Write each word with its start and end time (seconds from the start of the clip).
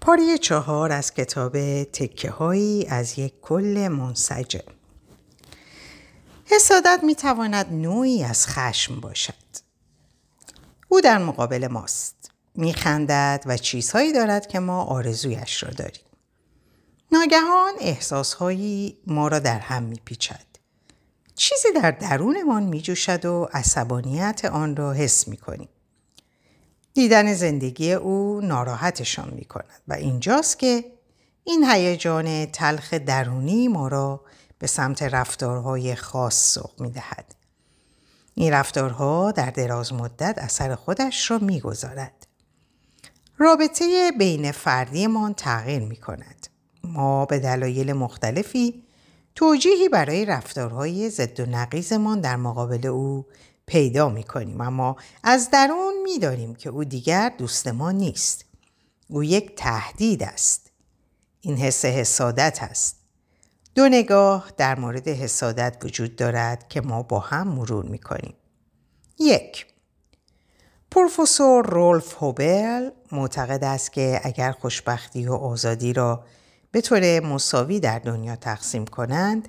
پاره 0.00 0.38
چهار 0.38 0.92
از 0.92 1.14
کتاب 1.14 1.84
تکه 1.84 2.30
هایی 2.30 2.86
از 2.86 3.18
یک 3.18 3.40
کل 3.40 3.88
منسجم 3.88 4.72
حسادت 6.44 7.00
می 7.02 7.14
تواند 7.14 7.72
نوعی 7.72 8.24
از 8.24 8.46
خشم 8.46 9.00
باشد. 9.00 9.34
او 10.88 11.00
در 11.00 11.18
مقابل 11.18 11.66
ماست. 11.66 12.30
می 12.54 12.72
خندد 12.72 13.42
و 13.46 13.56
چیزهایی 13.56 14.12
دارد 14.12 14.46
که 14.46 14.60
ما 14.60 14.82
آرزویش 14.82 15.62
را 15.62 15.70
داریم. 15.70 16.04
ناگهان 17.12 17.72
احساسهایی 17.80 18.98
ما 19.06 19.28
را 19.28 19.38
در 19.38 19.58
هم 19.58 19.82
می 19.82 20.00
پیچد. 20.04 20.46
چیزی 21.34 21.68
در 21.82 21.90
درونمان 21.90 22.62
می 22.62 22.80
جوشد 22.80 23.24
و 23.24 23.48
عصبانیت 23.52 24.44
آن 24.44 24.76
را 24.76 24.92
حس 24.92 25.28
می 25.28 25.36
کنیم. 25.36 25.68
دیدن 26.94 27.34
زندگی 27.34 27.92
او 27.92 28.40
ناراحتشان 28.40 29.30
می 29.34 29.44
کند 29.44 29.82
و 29.88 29.92
اینجاست 29.92 30.58
که 30.58 30.84
این 31.44 31.64
هیجان 31.70 32.46
تلخ 32.46 32.94
درونی 32.94 33.68
ما 33.68 33.88
را 33.88 34.20
به 34.58 34.66
سمت 34.66 35.02
رفتارهای 35.02 35.94
خاص 35.94 36.54
سوق 36.54 36.80
می 36.80 36.90
دهد. 36.90 37.34
این 38.34 38.52
رفتارها 38.52 39.32
در 39.32 39.50
دراز 39.50 39.92
مدت 39.92 40.38
اثر 40.38 40.74
خودش 40.74 41.30
را 41.30 41.38
می 41.38 41.60
گذارد. 41.60 42.26
رابطه 43.38 44.12
بین 44.18 44.52
فردیمان 44.52 45.34
تغییر 45.34 45.82
می 45.82 45.96
کند. 45.96 46.46
ما 46.84 47.26
به 47.26 47.38
دلایل 47.38 47.92
مختلفی 47.92 48.84
توجیهی 49.34 49.88
برای 49.88 50.24
رفتارهای 50.24 51.10
ضد 51.10 51.40
و 51.40 51.46
نقیزمان 51.46 52.20
در 52.20 52.36
مقابل 52.36 52.86
او 52.86 53.26
پیدا 53.70 54.08
می 54.08 54.22
کنیم 54.22 54.60
اما 54.60 54.96
از 55.22 55.50
درون 55.50 56.02
می 56.02 56.18
داریم 56.18 56.54
که 56.54 56.70
او 56.70 56.84
دیگر 56.84 57.32
دوست 57.38 57.68
ما 57.68 57.92
نیست. 57.92 58.44
او 59.08 59.24
یک 59.24 59.56
تهدید 59.56 60.22
است. 60.22 60.70
این 61.40 61.56
حس 61.56 61.84
حسادت 61.84 62.58
است. 62.62 62.96
دو 63.74 63.88
نگاه 63.88 64.52
در 64.56 64.78
مورد 64.78 65.08
حسادت 65.08 65.76
وجود 65.84 66.16
دارد 66.16 66.68
که 66.68 66.80
ما 66.80 67.02
با 67.02 67.18
هم 67.18 67.48
مرور 67.48 67.84
می 67.84 67.98
کنیم. 67.98 68.34
یک 69.18 69.66
پروفسور 70.90 71.66
رولف 71.66 72.14
هوبل 72.14 72.90
معتقد 73.12 73.64
است 73.64 73.92
که 73.92 74.20
اگر 74.22 74.52
خوشبختی 74.52 75.26
و 75.26 75.32
آزادی 75.32 75.92
را 75.92 76.24
به 76.70 76.80
طور 76.80 77.20
مساوی 77.20 77.80
در 77.80 77.98
دنیا 77.98 78.36
تقسیم 78.36 78.84
کنند 78.84 79.48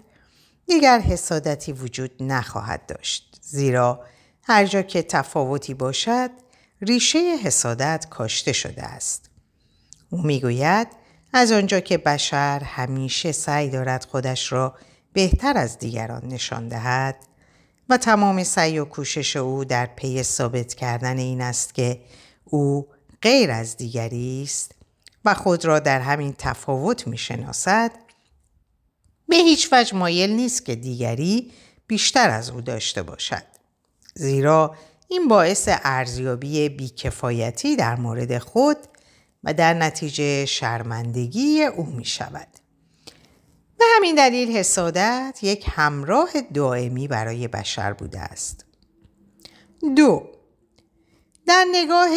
دیگر 0.65 0.99
حسادتی 0.99 1.73
وجود 1.73 2.11
نخواهد 2.19 2.85
داشت 2.85 3.39
زیرا 3.41 4.05
هر 4.43 4.65
جا 4.65 4.81
که 4.81 5.03
تفاوتی 5.03 5.73
باشد 5.73 6.29
ریشه 6.81 7.19
حسادت 7.19 8.05
کاشته 8.09 8.53
شده 8.53 8.83
است 8.83 9.29
او 10.09 10.21
می‌گوید 10.21 10.87
از 11.33 11.51
آنجا 11.51 11.79
که 11.79 11.97
بشر 11.97 12.59
همیشه 12.63 13.31
سعی 13.31 13.69
دارد 13.69 14.05
خودش 14.05 14.51
را 14.51 14.75
بهتر 15.13 15.57
از 15.57 15.79
دیگران 15.79 16.25
نشان 16.25 16.67
دهد 16.67 17.15
و 17.89 17.97
تمام 17.97 18.43
سعی 18.43 18.79
و 18.79 18.85
کوشش 18.85 19.35
او 19.35 19.65
در 19.65 19.85
پی 19.85 20.23
ثابت 20.23 20.73
کردن 20.73 21.17
این 21.17 21.41
است 21.41 21.73
که 21.73 22.01
او 22.43 22.87
غیر 23.21 23.51
از 23.51 23.77
دیگری 23.77 24.43
است 24.43 24.75
و 25.25 25.33
خود 25.33 25.65
را 25.65 25.79
در 25.79 25.99
همین 25.99 26.35
تفاوت 26.37 27.07
می 27.07 27.17
شناسد 27.17 27.91
به 29.29 29.35
هیچ 29.35 29.69
وجه 29.71 29.97
مایل 29.97 30.29
نیست 30.29 30.65
که 30.65 30.75
دیگری 30.75 31.51
بیشتر 31.87 32.29
از 32.29 32.49
او 32.49 32.61
داشته 32.61 33.03
باشد. 33.03 33.50
زیرا 34.15 34.75
این 35.07 35.27
باعث 35.27 35.69
ارزیابی 35.71 36.69
بیکفایتی 36.69 37.75
در 37.75 37.95
مورد 37.95 38.37
خود 38.37 38.77
و 39.43 39.53
در 39.53 39.73
نتیجه 39.73 40.45
شرمندگی 40.45 41.63
او 41.63 41.85
می 41.85 42.05
شود. 42.05 42.47
به 43.79 43.85
همین 43.95 44.15
دلیل 44.15 44.57
حسادت 44.57 45.39
یک 45.41 45.65
همراه 45.67 46.29
دائمی 46.53 47.07
برای 47.07 47.47
بشر 47.47 47.93
بوده 47.93 48.19
است. 48.19 48.65
دو 49.95 50.27
در 51.47 51.65
نگاه 51.71 52.09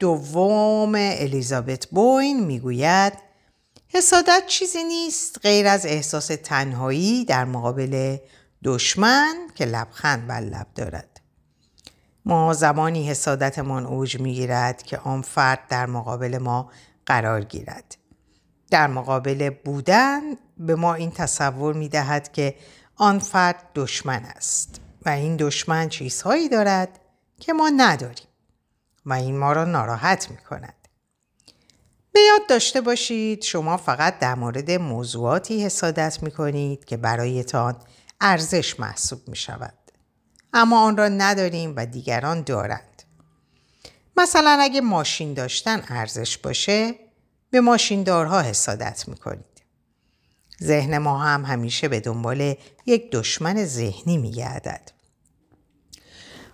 دوم 0.00 0.94
الیزابت 0.94 1.86
بوین 1.86 2.44
می‌گوید 2.44 3.12
حسادت 3.88 4.42
چیزی 4.46 4.84
نیست 4.84 5.38
غیر 5.42 5.66
از 5.66 5.86
احساس 5.86 6.26
تنهایی 6.26 7.24
در 7.24 7.44
مقابل 7.44 8.16
دشمن 8.64 9.36
که 9.54 9.64
لبخند 9.64 10.26
بر 10.26 10.40
لب 10.40 10.66
دارد. 10.74 11.13
ما 12.24 12.52
زمانی 12.52 13.08
حسادتمان 13.08 13.86
اوج 13.86 14.20
می‌گیرد 14.20 14.82
که 14.82 14.98
آن 14.98 15.22
فرد 15.22 15.58
در 15.68 15.86
مقابل 15.86 16.38
ما 16.38 16.70
قرار 17.06 17.44
گیرد. 17.44 17.96
در 18.70 18.86
مقابل 18.86 19.50
بودن 19.64 20.20
به 20.58 20.74
ما 20.74 20.94
این 20.94 21.10
تصور 21.10 21.74
می 21.74 21.88
دهد 21.88 22.32
که 22.32 22.54
آن 22.96 23.18
فرد 23.18 23.64
دشمن 23.74 24.24
است 24.24 24.80
و 25.06 25.08
این 25.08 25.36
دشمن 25.36 25.88
چیزهایی 25.88 26.48
دارد 26.48 27.00
که 27.40 27.52
ما 27.52 27.70
نداریم. 27.76 28.26
و 29.06 29.12
این 29.12 29.38
ما 29.38 29.52
را 29.52 29.64
ناراحت 29.64 30.30
می 30.30 30.36
کند. 30.36 30.74
به 32.12 32.20
یاد 32.20 32.48
داشته 32.48 32.80
باشید 32.80 33.42
شما 33.42 33.76
فقط 33.76 34.18
در 34.18 34.34
مورد 34.34 34.70
موضوعاتی 34.70 35.64
حسادت 35.64 36.22
می 36.22 36.30
کنید 36.30 36.84
که 36.84 36.96
برایتان 36.96 37.76
ارزش 38.20 38.80
محسوب 38.80 39.28
می 39.28 39.36
شود. 39.36 39.83
اما 40.54 40.80
آن 40.80 40.96
را 40.96 41.08
نداریم 41.08 41.74
و 41.76 41.86
دیگران 41.86 42.42
دارند. 42.42 43.02
مثلا 44.16 44.58
اگه 44.60 44.80
ماشین 44.80 45.34
داشتن 45.34 45.82
ارزش 45.88 46.38
باشه 46.38 46.94
به 47.50 47.60
ماشیندارها 47.60 48.40
حسادت 48.40 49.08
می 49.08 49.16
کنید. 49.16 49.62
ذهن 50.62 50.98
ما 50.98 51.18
هم 51.18 51.44
همیشه 51.44 51.88
به 51.88 52.00
دنبال 52.00 52.54
یک 52.86 53.10
دشمن 53.10 53.64
ذهنی 53.64 54.16
می 54.16 54.30
گردد. 54.30 54.90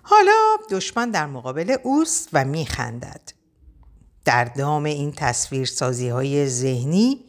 حالا 0.01 0.57
دشمن 0.71 1.11
در 1.11 1.25
مقابل 1.25 1.75
اوست 1.83 2.29
و 2.33 2.45
میخندد. 2.45 3.21
در 4.25 4.45
دام 4.45 4.83
این 4.83 5.11
تصویر 5.11 5.65
سازی 5.65 6.09
های 6.09 6.47
ذهنی 6.47 7.25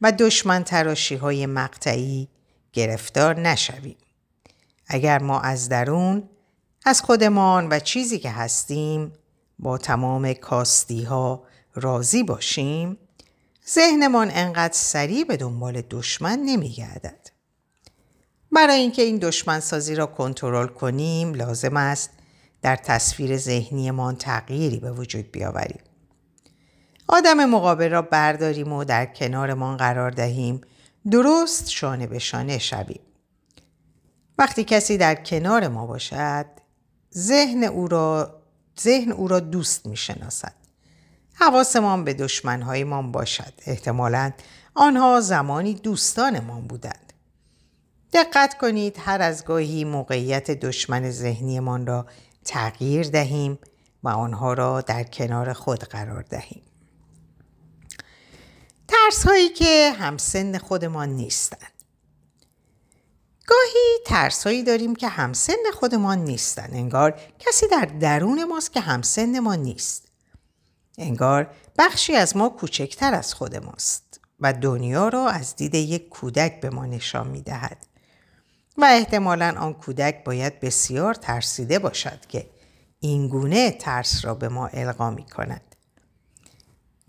و 0.00 0.12
دشمن 0.12 0.64
تراشی 0.64 1.14
های 1.14 1.46
مقطعی 1.46 2.28
گرفتار 2.72 3.40
نشویم. 3.40 3.96
اگر 4.86 5.22
ما 5.22 5.40
از 5.40 5.68
درون 5.68 6.28
از 6.84 7.00
خودمان 7.00 7.68
و 7.68 7.78
چیزی 7.78 8.18
که 8.18 8.30
هستیم 8.30 9.12
با 9.58 9.78
تمام 9.78 10.32
کاستی 10.32 11.02
ها 11.02 11.44
راضی 11.74 12.22
باشیم 12.22 12.98
ذهنمان 13.68 14.30
انقدر 14.34 14.74
سریع 14.74 15.24
به 15.24 15.36
دنبال 15.36 15.82
دشمن 15.90 16.38
نمیگردد. 16.38 17.28
برای 18.52 18.80
اینکه 18.80 19.02
این 19.02 19.18
دشمن 19.18 19.60
سازی 19.60 19.94
را 19.94 20.06
کنترل 20.06 20.66
کنیم 20.66 21.34
لازم 21.34 21.76
است 21.76 22.10
در 22.62 22.76
تصویر 22.76 23.36
ذهنیمان 23.36 24.16
تغییری 24.16 24.80
به 24.80 24.92
وجود 24.92 25.32
بیاوریم. 25.32 25.80
آدم 27.08 27.44
مقابل 27.44 27.90
را 27.90 28.02
برداریم 28.02 28.72
و 28.72 28.84
در 28.84 29.06
کنارمان 29.06 29.76
قرار 29.76 30.10
دهیم 30.10 30.60
درست 31.10 31.70
شانه 31.70 32.06
به 32.06 32.18
شانه 32.18 32.58
شویم. 32.58 33.00
وقتی 34.42 34.64
کسی 34.64 34.96
در 34.96 35.14
کنار 35.14 35.68
ما 35.68 35.86
باشد 35.86 36.46
ذهن 37.16 37.64
او 37.64 37.88
را, 37.88 38.40
ذهن 38.80 39.12
او 39.12 39.28
را 39.28 39.40
دوست 39.40 39.86
می 39.86 39.96
شناسد. 39.96 40.54
حواسمان 41.34 42.04
به 42.04 42.14
دشمنهایمان 42.14 43.12
باشد. 43.12 43.52
احتمالا 43.66 44.32
آنها 44.74 45.20
زمانی 45.20 45.74
دوستانمان 45.74 46.66
بودند. 46.66 47.12
دقت 48.12 48.58
کنید 48.58 48.96
هر 48.98 49.22
از 49.22 49.44
گاهی 49.44 49.84
موقعیت 49.84 50.50
دشمن 50.50 51.10
ذهنیمان 51.10 51.86
را 51.86 52.06
تغییر 52.44 53.08
دهیم 53.08 53.58
و 54.02 54.08
آنها 54.08 54.52
را 54.52 54.80
در 54.80 55.04
کنار 55.04 55.52
خود 55.52 55.84
قرار 55.84 56.22
دهیم. 56.22 56.62
ترس 58.88 59.26
هایی 59.26 59.48
که 59.48 59.92
همسن 59.98 60.58
خودمان 60.58 61.08
نیستند. 61.08 61.71
گاهی 63.46 63.98
ترس 64.06 64.46
هایی 64.46 64.62
داریم 64.62 64.94
که 64.94 65.08
همسن 65.08 65.70
خودمان 65.74 66.18
نیستند. 66.18 66.70
انگار 66.72 67.20
کسی 67.38 67.66
در 67.68 67.84
درون 67.84 68.44
ماست 68.44 68.72
که 68.72 68.80
همسن 68.80 69.38
ما 69.38 69.54
نیست. 69.54 70.08
انگار 70.98 71.50
بخشی 71.78 72.14
از 72.14 72.36
ما 72.36 72.48
کوچکتر 72.48 73.14
از 73.14 73.34
خود 73.34 73.56
ماست 73.56 74.20
و 74.40 74.52
دنیا 74.52 75.08
را 75.08 75.28
از 75.28 75.56
دید 75.56 75.74
یک 75.74 76.08
کودک 76.08 76.60
به 76.60 76.70
ما 76.70 76.86
نشان 76.86 77.28
می 77.28 77.42
دهد. 77.42 77.86
و 78.78 78.84
احتمالا 78.84 79.54
آن 79.58 79.74
کودک 79.74 80.24
باید 80.24 80.60
بسیار 80.60 81.14
ترسیده 81.14 81.78
باشد 81.78 82.26
که 82.28 82.46
اینگونه 83.00 83.70
ترس 83.70 84.24
را 84.24 84.34
به 84.34 84.48
ما 84.48 84.66
القا 84.66 85.10
می 85.10 85.24
کند. 85.24 85.76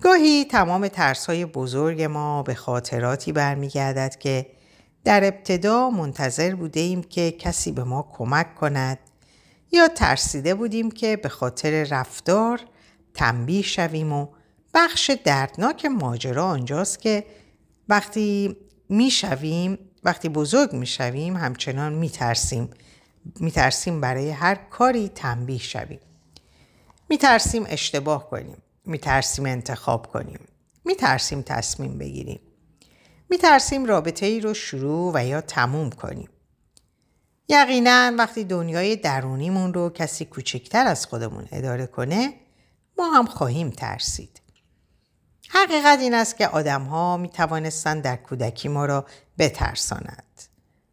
گاهی 0.01 0.45
تمام 0.45 0.87
ترس 0.87 1.25
های 1.25 1.45
بزرگ 1.45 2.01
ما 2.01 2.43
به 2.43 2.53
خاطراتی 2.53 3.31
برمیگردد 3.31 4.15
که 4.15 4.45
در 5.03 5.23
ابتدا 5.23 5.89
منتظر 5.89 6.55
بوده 6.55 6.79
ایم 6.79 7.03
که 7.03 7.31
کسی 7.31 7.71
به 7.71 7.83
ما 7.83 8.09
کمک 8.13 8.55
کند 8.55 8.99
یا 9.71 9.87
ترسیده 9.87 10.55
بودیم 10.55 10.91
که 10.91 11.15
به 11.15 11.29
خاطر 11.29 11.83
رفتار 11.83 12.61
تنبیه 13.13 13.61
شویم 13.61 14.13
و 14.13 14.27
بخش 14.73 15.11
دردناک 15.23 15.85
ماجرا 15.85 16.45
آنجاست 16.45 17.01
که 17.01 17.25
وقتی 17.89 18.57
می‌شویم 18.89 19.77
وقتی 20.03 20.29
بزرگ 20.29 20.73
می‌شویم 20.73 21.37
همچنان 21.37 21.93
میترسیم. 21.93 22.69
میترسیم 23.39 24.01
برای 24.01 24.29
هر 24.29 24.55
کاری 24.55 25.09
تنبیه 25.09 25.57
شویم. 25.57 25.99
میترسیم 27.09 27.63
اشتباه 27.67 28.29
کنیم. 28.29 28.57
میترسیم 28.85 29.45
انتخاب 29.45 30.07
کنیم. 30.07 30.39
میترسیم 30.85 31.41
تصمیم 31.41 31.97
بگیریم. 31.97 32.39
میترسیم 33.33 33.85
رابطه 33.85 34.25
ای 34.25 34.39
رو 34.39 34.53
شروع 34.53 35.11
و 35.15 35.25
یا 35.25 35.41
تموم 35.41 35.89
کنیم. 35.89 36.29
یقینا 37.49 38.13
وقتی 38.17 38.43
دنیای 38.43 38.95
درونیمون 38.95 39.73
رو 39.73 39.89
کسی 39.89 40.25
کوچکتر 40.25 40.87
از 40.87 41.05
خودمون 41.05 41.47
اداره 41.51 41.87
کنه 41.87 42.33
ما 42.97 43.11
هم 43.11 43.25
خواهیم 43.25 43.69
ترسید. 43.69 44.41
حقیقت 45.49 45.99
این 45.99 46.13
است 46.13 46.37
که 46.37 46.47
آدم 46.47 46.83
ها 46.83 47.17
می 47.17 47.29
توانستند 47.29 48.03
در 48.03 48.15
کودکی 48.15 48.67
ما 48.67 48.85
را 48.85 49.05
بترسانند. 49.37 50.41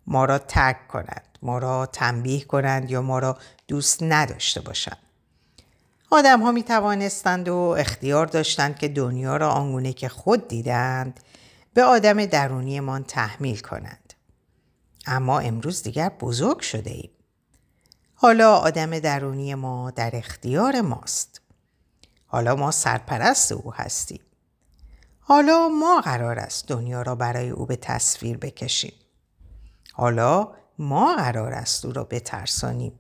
ما 0.07 0.25
را 0.25 0.39
ترک 0.39 0.89
کنند 0.89 1.39
ما 1.43 1.59
را 1.59 1.87
تنبیه 1.87 2.45
کنند 2.45 2.91
یا 2.91 3.03
ما 3.03 3.19
را 3.19 3.39
دوست 3.69 4.03
نداشته 4.03 4.61
باشند. 4.61 4.99
آدم 6.11 6.43
ها 6.43 6.53
می 6.53 6.63
توانستند 6.63 7.49
و 7.49 7.55
اختیار 7.57 8.27
داشتند 8.27 8.79
که 8.79 8.89
دنیا 8.89 9.37
را 9.37 9.51
آنگونه 9.51 9.93
که 9.93 10.09
خود 10.09 10.49
دیدند 10.49 11.21
به 11.75 11.83
آدم 11.83 12.27
درونیمان 12.27 13.05
تحمیل 13.05 13.59
کنند. 13.59 14.15
اما 15.07 15.41
امروز 15.41 15.83
دیگر 15.83 16.09
بزرگ 16.09 16.61
شده 16.61 16.91
ایم. 16.91 17.11
حالا 18.15 18.57
آدم 18.57 18.99
درونی 18.99 19.55
ما 19.55 19.91
در 19.91 20.11
اختیار 20.13 20.81
ماست. 20.81 21.41
حالا 22.27 22.57
ما 22.57 22.71
سرپرست 22.71 23.53
او 23.53 23.75
هستیم. 23.75 24.21
حالا 25.21 25.69
ما 25.69 26.01
قرار 26.01 26.39
است 26.39 26.69
دنیا 26.69 27.03
را 27.03 27.15
برای 27.15 27.51
او 27.51 27.67
به 27.67 27.77
تصویر 27.77 28.37
بکشیم. 28.37 28.93
حالا 29.93 30.53
ما 30.79 31.17
قرار 31.17 31.53
است 31.53 31.85
او 31.85 31.93
را 31.93 32.05
بترسانیم 32.05 32.93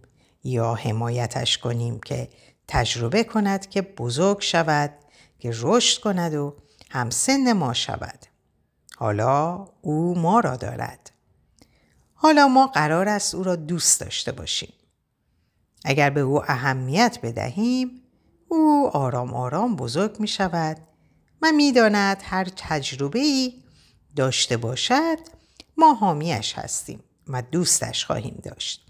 یا 0.45 0.75
حمایتش 0.75 1.59
کنیم 1.59 2.01
که 2.01 2.29
تجربه 2.69 3.25
کند 3.25 3.69
که 3.69 3.83
بزرگ 3.83 4.41
شود 4.41 4.91
که 5.39 5.51
رشد 5.55 6.03
کند 6.03 6.35
و 6.35 6.57
همسن 6.91 7.53
ما 7.53 7.73
شود. 7.73 8.27
حالا 9.01 9.67
او 9.81 10.19
ما 10.19 10.41
را 10.41 10.57
دارد. 10.57 11.11
حالا 12.15 12.49
ما 12.49 12.67
قرار 12.67 13.09
است 13.09 13.35
او 13.35 13.43
را 13.43 13.57
دوست 13.57 14.01
داشته 14.01 14.33
باشیم. 14.33 14.73
اگر 15.85 16.11
به 16.11 16.21
او 16.21 16.43
اهمیت 16.43 17.19
بدهیم 17.23 18.03
او 18.49 18.91
آرام 18.93 19.35
آرام 19.35 19.77
بزرگ 19.77 20.21
می 20.21 20.29
شود 20.29 20.77
و 21.43 21.53
می 21.53 21.73
داند 21.73 22.23
هر 22.25 22.45
تجربه 22.57 23.19
ای 23.19 23.55
داشته 24.17 24.57
باشد 24.57 25.19
ما 25.77 25.95
حامیش 25.95 26.59
هستیم 26.59 27.01
و 27.29 27.43
دوستش 27.43 28.05
خواهیم 28.05 28.41
داشت. 28.45 28.87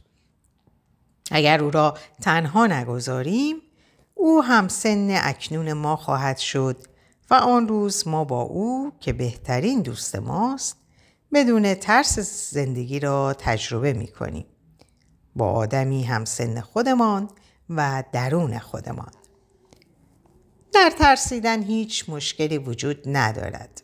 اگر 1.31 1.63
او 1.63 1.71
را 1.71 1.99
تنها 2.23 2.67
نگذاریم 2.67 3.56
او 4.15 4.45
هم 4.45 4.69
سن 4.69 5.09
اکنون 5.11 5.73
ما 5.73 5.97
خواهد 5.97 6.39
شد 6.39 6.90
و 7.31 7.35
آن 7.35 7.69
روز 7.69 8.09
ما 8.09 8.25
با 8.25 8.43
او 8.43 8.93
که 9.00 9.12
بهترین 9.12 9.82
دوست 9.82 10.17
ماست 10.17 10.77
بدون 11.32 11.75
ترس 11.75 12.19
زندگی 12.55 13.00
را 13.00 13.35
تجربه 13.35 13.93
می 13.93 14.09
کنیم. 14.09 14.47
با 15.37 15.53
آدمی 15.53 16.03
هم 16.03 16.25
سن 16.25 16.61
خودمان 16.61 17.31
و 17.71 18.05
درون 18.12 18.59
خودمان. 18.59 19.12
در 20.73 20.91
ترسیدن 20.99 21.62
هیچ 21.62 22.09
مشکلی 22.09 22.59
وجود 22.59 23.03
ندارد. 23.06 23.82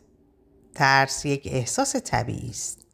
ترس 0.75 1.25
یک 1.25 1.47
احساس 1.51 1.95
طبیعی 1.95 2.49
است. 2.49 2.85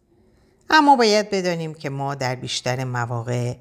اما 0.69 0.95
باید 0.95 1.29
بدانیم 1.29 1.73
که 1.73 1.89
ما 1.89 2.15
در 2.15 2.35
بیشتر 2.35 2.83
مواقع 2.83 3.55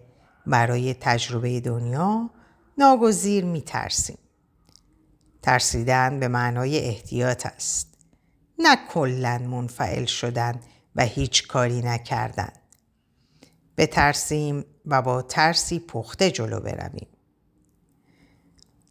برای 0.47 0.95
تجربه 0.95 1.61
دنیا 1.61 2.31
ناگزیر 2.79 3.45
می 3.45 3.63
ترسیم. 3.63 4.19
ترسیدن 5.43 6.21
به 6.21 6.29
معنای 6.29 6.79
احتیاط 6.79 7.47
است. 7.47 7.95
نه 8.59 8.77
کلا 8.89 9.39
منفعل 9.39 10.05
شدن 10.05 10.61
و 10.97 11.05
هیچ 11.05 11.47
کاری 11.47 11.83
نکردن. 11.83 12.53
بترسیم 13.77 14.65
و 14.87 15.03
با 15.03 15.23
ترسی 15.23 15.79
پخته 15.79 16.31
جلو 16.31 16.61
برویم. 16.61 17.07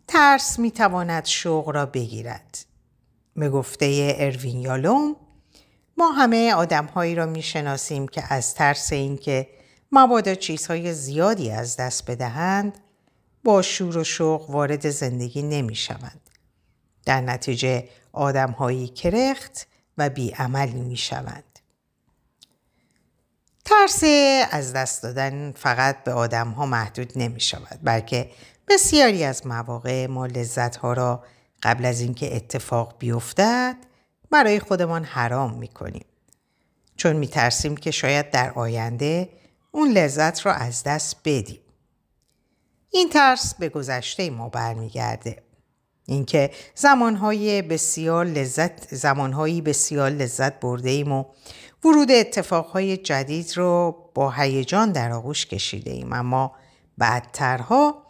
ترس 0.08 0.60
می 0.60 0.72
تواند 0.72 1.26
شوق 1.26 1.70
را 1.70 1.86
بگیرد. 1.86 2.58
به 3.36 3.50
گفته 3.50 4.16
اروین 4.20 4.62
یالوم 4.62 5.16
ما 5.98 6.12
همه 6.12 6.54
آدمهایی 6.54 7.16
را 7.16 7.26
می 7.26 7.42
شناسیم 7.42 8.08
که 8.08 8.34
از 8.34 8.56
ترس 8.56 8.94
اینکه 8.94 9.48
مبادا 9.92 10.36
چیزهای 10.36 10.94
زیادی 10.94 11.52
از 11.52 11.78
دست 11.78 12.12
بدهند 12.12 12.78
با 13.44 13.62
شور 13.62 13.98
و 13.98 14.04
شوق 14.04 14.50
وارد 14.50 14.90
زندگی 14.90 15.42
نمی 15.42 15.76
شوند. 15.76 16.31
در 17.12 17.22
نتیجه 17.22 17.90
آدمهایی 18.14 18.88
کرخت 18.88 19.68
و 19.98 20.10
بیعملی 20.10 20.82
می 20.82 20.98
شوند. 20.98 21.60
ترس 23.66 24.04
از 24.52 24.74
دست 24.74 25.04
دادن 25.04 25.52
فقط 25.52 26.04
به 26.04 26.14
آدم 26.14 26.50
ها 26.50 26.66
محدود 26.66 27.14
نمی 27.16 27.40
شود 27.40 27.80
بلکه 27.84 28.32
بسیاری 28.68 29.24
از 29.24 29.48
مواقع 29.48 30.08
ما 30.08 30.26
لذت 30.26 30.76
ها 30.76 30.94
را 30.94 31.24
قبل 31.64 31.86
از 31.86 32.02
اینکه 32.02 32.36
اتفاق 32.36 32.96
بیفتد 33.00 33.76
برای 34.30 34.60
خودمان 34.60 35.04
حرام 35.04 35.54
می 35.54 35.68
کنیم. 35.68 36.06
چون 36.96 37.16
می 37.16 37.28
ترسیم 37.28 37.78
که 37.78 37.92
شاید 37.92 38.32
در 38.32 38.52
آینده 38.52 39.30
اون 39.72 39.92
لذت 39.92 40.46
را 40.46 40.54
از 40.54 40.84
دست 40.84 41.16
بدیم. 41.26 41.62
این 42.90 43.10
ترس 43.10 43.56
به 43.56 43.70
گذشته 43.70 44.30
ما 44.30 44.50
برمیگرده. 44.50 45.51
اینکه 46.06 46.52
زمانهای 46.76 47.62
بسیار 47.62 48.26
لذت 48.26 48.96
زمانهایی 48.96 49.62
بسیار 49.62 50.10
لذت 50.10 50.60
برده 50.60 50.90
ایم 50.90 51.12
و 51.12 51.26
ورود 51.86 52.12
اتفاقهای 52.12 52.98
جدید 52.98 53.58
رو 53.58 53.96
با 54.16 54.32
هیجان 54.32 54.92
در 54.92 55.12
آغوش 55.12 55.46
کشیده 55.46 55.92
ایم 55.92 56.14
اما 56.14 56.56
بعدترها 56.98 58.04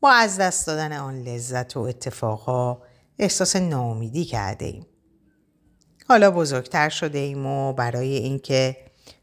با 0.00 0.10
از 0.10 0.38
دست 0.38 0.66
دادن 0.66 0.92
آن 0.92 1.22
لذت 1.22 1.76
و 1.76 1.80
اتفاقها 1.80 2.82
احساس 3.18 3.56
ناامیدی 3.56 4.24
کرده 4.24 4.64
ایم. 4.64 4.86
حالا 6.08 6.30
بزرگتر 6.30 6.88
شده 6.88 7.18
ایم 7.18 7.46
و 7.46 7.72
برای 7.72 8.16
اینکه 8.16 8.76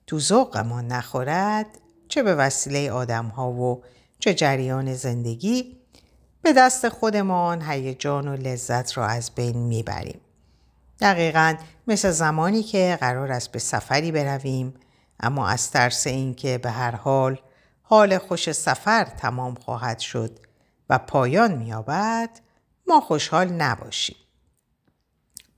تو 0.08 0.20
ذوقمان 0.20 0.88
نخورد 0.88 1.66
چه 2.08 2.24
به 2.24 2.36
وسیله 2.36 2.92
آدم 2.92 3.26
ها 3.26 3.52
و 3.52 3.84
چه 4.20 4.34
جریان 4.34 4.94
زندگی 4.94 5.78
به 6.48 6.54
دست 6.54 6.90
خودمان 6.90 7.62
هیجان 7.62 8.28
و 8.28 8.36
لذت 8.36 8.98
را 8.98 9.08
از 9.08 9.32
بین 9.36 9.58
می‌بریم. 9.58 10.22
دقیقا 11.00 11.56
مثل 11.88 12.12
زمانی 12.12 12.64
که 12.64 12.98
قرار 13.02 13.32
است 13.32 13.52
به 13.52 13.60
سفری 13.60 14.12
برویم 14.12 14.74
اما 15.20 15.48
از 15.48 15.72
ترس 15.72 16.08
اینکه 16.08 16.58
به 16.58 16.72
هر 16.72 16.96
حال 16.96 17.40
حال 17.82 18.18
خوش 18.18 18.52
سفر 18.52 19.04
تمام 19.04 19.56
خواهد 19.56 20.00
شد 20.00 20.40
و 20.90 20.98
پایان 20.98 21.54
مییابد 21.58 22.30
ما 22.88 23.02
خوشحال 23.02 23.48
نباشیم. 23.48 24.18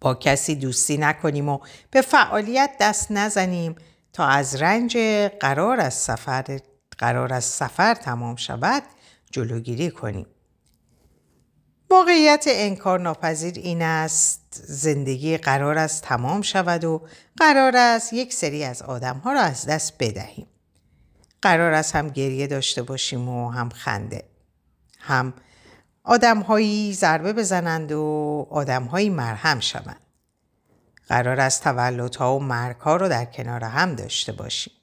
با 0.01 0.15
کسی 0.15 0.55
دوستی 0.55 0.97
نکنیم 0.97 1.49
و 1.49 1.59
به 1.91 2.01
فعالیت 2.01 2.71
دست 2.79 3.11
نزنیم 3.11 3.75
تا 4.13 4.25
از 4.25 4.61
رنج 4.61 4.97
قرار 5.39 5.79
از 5.79 5.93
سفر 5.93 6.59
قرار 6.97 7.33
از 7.33 7.43
سفر 7.43 7.93
تمام 7.93 8.35
شود 8.35 8.83
جلوگیری 9.31 9.91
کنیم. 9.91 10.25
واقعیت 11.91 12.45
انکار 12.47 12.99
ناپذیر 12.99 13.53
این 13.55 13.81
است 13.81 14.61
زندگی 14.67 15.37
قرار 15.37 15.77
است 15.77 16.03
تمام 16.03 16.41
شود 16.41 16.83
و 16.83 17.01
قرار 17.37 17.77
است 17.77 18.13
یک 18.13 18.33
سری 18.33 18.63
از 18.63 18.81
آدم 18.81 19.17
ها 19.17 19.33
را 19.33 19.41
از 19.41 19.65
دست 19.65 19.93
بدهیم. 19.99 20.47
قرار 21.41 21.73
است 21.73 21.95
هم 21.95 22.09
گریه 22.09 22.47
داشته 22.47 22.83
باشیم 22.83 23.29
و 23.29 23.49
هم 23.49 23.69
خنده. 23.69 24.23
هم 24.99 25.33
آدم 26.03 26.39
هایی 26.39 26.93
ضربه 26.93 27.33
بزنند 27.33 27.91
و 27.91 28.47
آدم 28.49 28.83
هایی 28.83 29.09
مرهم 29.09 29.59
شوند. 29.59 30.01
قرار 31.07 31.39
است 31.39 31.63
تولدها 31.63 32.35
و 32.35 32.39
مرگها 32.39 32.95
رو 32.95 33.09
در 33.09 33.25
کنار 33.25 33.63
هم 33.63 33.95
داشته 33.95 34.31
باشیم. 34.31 34.73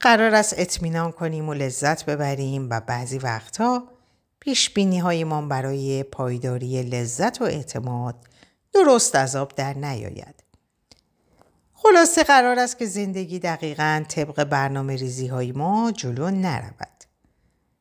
قرار 0.00 0.34
است 0.34 0.54
اطمینان 0.58 1.12
کنیم 1.12 1.48
و 1.48 1.54
لذت 1.54 2.04
ببریم 2.04 2.70
و 2.70 2.80
بعضی 2.80 3.18
وقتها 3.18 3.99
پیش 4.40 4.70
بینی 4.70 5.24
ما 5.24 5.42
برای 5.42 6.02
پایداری 6.02 6.82
لذت 6.82 7.40
و 7.40 7.44
اعتماد 7.44 8.14
درست 8.72 9.14
از 9.14 9.36
آب 9.36 9.54
در 9.54 9.74
نیاید. 9.74 10.44
خلاصه 11.74 12.24
قرار 12.24 12.58
است 12.58 12.78
که 12.78 12.86
زندگی 12.86 13.38
دقیقا 13.38 14.04
طبق 14.08 14.44
برنامه 14.44 14.96
ریزی 14.96 15.26
های 15.26 15.52
ما 15.52 15.92
جلو 15.92 16.30
نرود. 16.30 17.04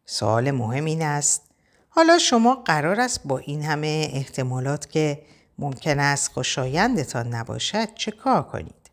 سوال 0.06 0.52
مهم 0.52 0.86
این 0.86 1.02
است 1.02 1.42
حالا 1.90 2.18
شما 2.18 2.56
قرار 2.56 3.00
است 3.00 3.22
با 3.26 3.38
این 3.38 3.64
همه 3.64 4.10
احتمالات 4.14 4.90
که 4.90 5.22
ممکن 5.58 6.00
است 6.00 6.32
خوشایندتان 6.32 7.28
نباشد 7.28 7.94
چه 7.94 8.12
کار 8.12 8.44
کنید؟ 8.44 8.92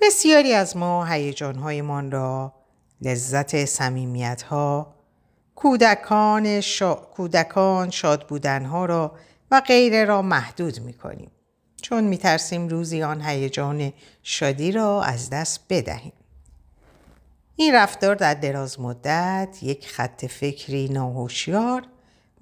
بسیاری 0.00 0.52
از 0.52 0.76
ما 0.76 1.04
هیجانهایمان 1.04 2.10
را 2.10 2.54
لذت 3.02 3.64
سمیمیت 3.64 4.42
ها، 4.42 4.94
کودکان, 5.60 6.60
شا... 6.60 6.94
کودکان 6.94 7.90
شاد 7.90 8.26
بودنها 8.26 8.84
را 8.84 9.12
و 9.50 9.60
غیره 9.60 10.04
را 10.04 10.22
محدود 10.22 10.80
می 10.80 10.92
کنیم. 10.92 11.30
چون 11.82 12.04
می 12.04 12.18
ترسیم 12.18 12.68
روزی 12.68 13.02
آن 13.02 13.22
هیجان 13.22 13.92
شادی 14.22 14.72
را 14.72 15.02
از 15.02 15.30
دست 15.30 15.60
بدهیم. 15.68 16.12
این 17.56 17.74
رفتار 17.74 18.14
در 18.14 18.34
دراز 18.34 18.80
مدت 18.80 19.58
یک 19.62 19.88
خط 19.88 20.26
فکری 20.26 20.88
ناهوشیار 20.88 21.82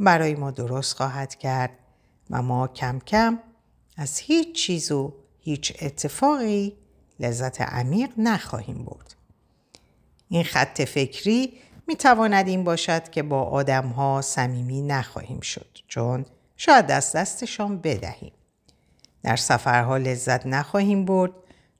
برای 0.00 0.34
ما 0.34 0.50
درست 0.50 0.96
خواهد 0.96 1.34
کرد 1.34 1.70
و 2.30 2.42
ما 2.42 2.68
کم 2.68 2.98
کم 2.98 3.38
از 3.96 4.18
هیچ 4.18 4.54
چیز 4.54 4.92
و 4.92 5.14
هیچ 5.40 5.72
اتفاقی 5.82 6.76
لذت 7.20 7.60
عمیق 7.60 8.10
نخواهیم 8.16 8.84
برد. 8.84 9.14
این 10.28 10.44
خط 10.44 10.82
فکری 10.82 11.52
می 11.88 11.97
تواند 11.97 12.49
این 12.49 12.64
باشد 12.64 13.09
که 13.09 13.23
با 13.23 13.42
آدم 13.42 13.87
ها 13.87 14.23
صمیمی 14.23 14.83
نخواهیم 14.83 15.40
شد 15.40 15.78
چون 15.88 16.26
شاید 16.57 16.87
دست 16.87 17.16
دستشان 17.16 17.78
بدهیم. 17.78 18.33
در 19.23 19.37
سفرها 19.37 19.97
لذت 19.97 20.47
نخواهیم 20.47 21.04
برد 21.04 21.30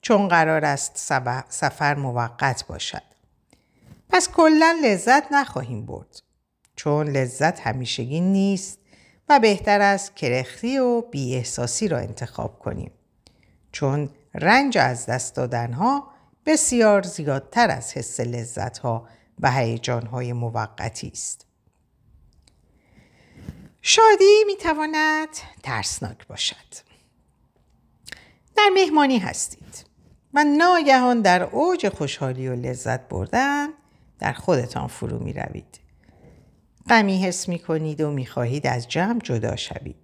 چون 0.01 0.27
قرار 0.27 0.65
است 0.65 1.13
سفر 1.49 1.95
موقت 1.95 2.67
باشد. 2.67 3.01
پس 4.09 4.29
کلا 4.29 4.79
لذت 4.83 5.31
نخواهیم 5.31 5.85
برد 5.85 6.21
چون 6.75 7.07
لذت 7.07 7.59
همیشگی 7.59 8.21
نیست 8.21 8.79
و 9.29 9.39
بهتر 9.39 9.81
است 9.81 10.15
کرختی 10.15 10.77
و 10.77 11.01
بی 11.01 11.35
احساسی 11.35 11.87
را 11.87 11.97
انتخاب 11.97 12.59
کنیم 12.59 12.91
چون 13.71 14.09
رنج 14.33 14.77
از 14.77 15.05
دست 15.05 15.35
دادنها 15.35 16.07
بسیار 16.45 17.01
زیادتر 17.01 17.71
از 17.71 17.93
حس 17.93 18.19
لذت 18.19 18.77
ها 18.77 19.07
و 19.39 19.51
هیجان 19.51 20.05
های 20.05 20.33
موقتی 20.33 21.07
است. 21.07 21.45
شادی 23.81 24.43
می 24.47 24.55
تواند 24.55 25.29
ترسناک 25.63 26.27
باشد. 26.27 26.89
در 28.55 28.69
مهمانی 28.73 29.17
هستید 29.17 29.85
و 30.33 30.43
ناگهان 30.43 31.21
در 31.21 31.43
اوج 31.43 31.89
خوشحالی 31.89 32.47
و 32.47 32.55
لذت 32.55 33.07
بردن 33.07 33.67
در 34.19 34.33
خودتان 34.33 34.87
فرو 34.87 35.19
می 35.19 35.33
روید. 35.33 35.79
غمی 36.89 37.23
حس 37.23 37.49
می 37.49 37.59
کنید 37.59 38.01
و 38.01 38.11
می 38.11 38.25
خواهید 38.25 38.67
از 38.67 38.87
جمع 38.87 39.19
جدا 39.19 39.55
شوید. 39.55 39.95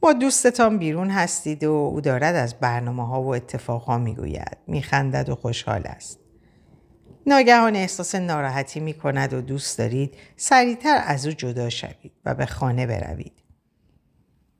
با 0.00 0.12
دوستتان 0.12 0.78
بیرون 0.78 1.10
هستید 1.10 1.64
و 1.64 1.70
او 1.70 2.00
دارد 2.00 2.34
از 2.34 2.54
برنامه 2.54 3.06
ها 3.06 3.22
و 3.22 3.34
اتفاق 3.34 3.82
ها 3.82 3.98
می 3.98 4.14
گوید. 4.14 4.56
می 4.66 4.82
خندد 4.82 5.28
و 5.28 5.34
خوشحال 5.34 5.82
است. 5.84 6.27
ناگهان 7.28 7.76
احساس 7.76 8.14
ناراحتی 8.14 8.80
می 8.80 8.94
کند 8.94 9.32
و 9.32 9.40
دوست 9.40 9.78
دارید 9.78 10.14
سریعتر 10.36 11.02
از 11.06 11.26
او 11.26 11.32
جدا 11.32 11.70
شوید 11.70 12.12
و 12.24 12.34
به 12.34 12.46
خانه 12.46 12.86
بروید. 12.86 13.32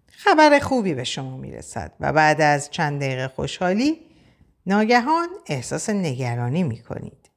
خبر 0.09 0.59
خوبی 0.59 0.95
به 0.95 1.05
شما 1.05 1.37
می 1.37 1.51
رسد 1.51 1.93
و 2.01 2.13
بعد 2.13 2.41
از 2.41 2.71
چند 2.71 3.01
دقیقه 3.01 3.29
خوشحالی 3.29 3.99
ناگهان 4.67 5.29
احساس 5.47 5.91
نگرانی 5.91 6.63
می 6.63 6.79
کنید. 6.79 7.31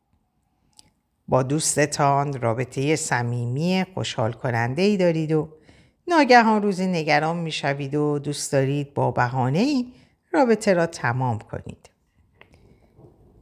با 1.27 1.43
دوستتان 1.43 2.41
رابطه 2.41 2.95
صمیمی 2.95 3.85
خوشحال 3.93 4.33
کننده 4.33 4.81
ای 4.81 4.97
دارید 4.97 5.31
و 5.31 5.49
ناگهان 6.07 6.61
روزی 6.61 6.87
نگران 6.87 7.37
می 7.37 7.51
شوید 7.51 7.95
و 7.95 8.19
دوست 8.19 8.51
دارید 8.51 8.93
با 8.93 9.11
بهانه 9.11 9.59
ای 9.59 9.93
رابطه 10.33 10.73
را 10.73 10.85
تمام 10.85 11.39
کنید. 11.39 11.90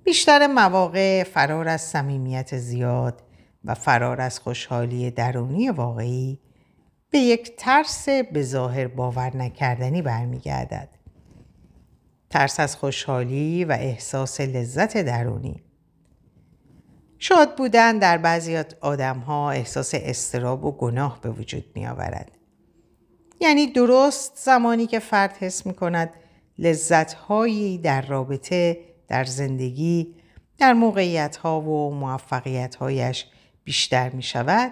بیشتر 0.10 0.48
مواقع 0.48 1.24
فرار 1.24 1.68
از 1.68 1.82
صمیمیت 1.82 2.58
زیاد 2.58 3.22
و 3.66 3.74
فرار 3.74 4.22
از 4.22 4.40
خوشحالی 4.40 5.12
درونی 5.12 5.70
واقعی 5.70 6.40
به 7.10 7.18
یک 7.18 7.56
ترس 7.58 8.10
به 8.10 8.42
ظاهر 8.42 8.88
باور 8.88 9.38
نکردنی 9.38 10.02
برمیگردد. 10.02 10.90
ترس 12.30 12.60
از 12.60 12.76
خوشحالی 12.76 13.66
و 13.66 13.72
احساس 13.72 14.42
لذت 14.42 14.98
درونی. 14.98 15.64
شاد 17.20 17.58
بودن 17.58 17.98
در 17.98 18.18
بعضی 18.18 18.64
آدم 18.82 19.20
ها 19.20 19.52
احساس 19.52 19.92
استراب 19.94 20.66
و 20.66 20.72
گناه 20.72 21.22
به 21.22 21.30
وجود 21.30 21.66
می 21.76 21.88
آورد. 21.88 22.32
یعنی 23.40 23.68
درست 23.68 24.34
زمانی 24.36 24.88
که 24.88 25.00
فرد 25.00 25.38
حس 25.38 25.66
می 25.66 25.74
کند 25.74 26.14
لذت 26.60 27.14
هایی 27.14 27.78
در 27.78 28.02
رابطه، 28.02 28.89
در 29.10 29.24
زندگی، 29.24 30.16
در 30.58 30.74
موقعیت 30.74 31.38
ها 31.38 31.62
و 31.62 31.96
موفقیت 31.96 32.76
هایش 32.76 33.26
بیشتر 33.64 34.10
می 34.10 34.24
شود، 34.24 34.72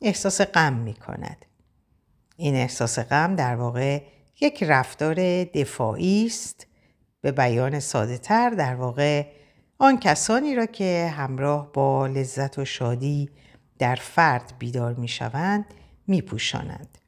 احساس 0.00 0.40
غم 0.40 0.72
می 0.72 0.94
کند. 0.94 1.44
این 2.36 2.54
احساس 2.54 2.98
غم 2.98 3.36
در 3.36 3.56
واقع 3.56 4.02
یک 4.40 4.62
رفتار 4.62 5.44
دفاعی 5.44 6.26
است 6.26 6.66
به 7.20 7.32
بیان 7.32 7.80
ساده 7.80 8.18
تر 8.18 8.50
در 8.50 8.74
واقع 8.74 9.26
آن 9.78 10.00
کسانی 10.00 10.54
را 10.54 10.66
که 10.66 11.12
همراه 11.16 11.72
با 11.72 12.06
لذت 12.06 12.58
و 12.58 12.64
شادی 12.64 13.30
در 13.78 13.94
فرد 13.94 14.52
بیدار 14.58 14.94
می 14.94 15.08
شوند 15.08 15.64
می 16.06 16.22
پوشانند. 16.22 16.98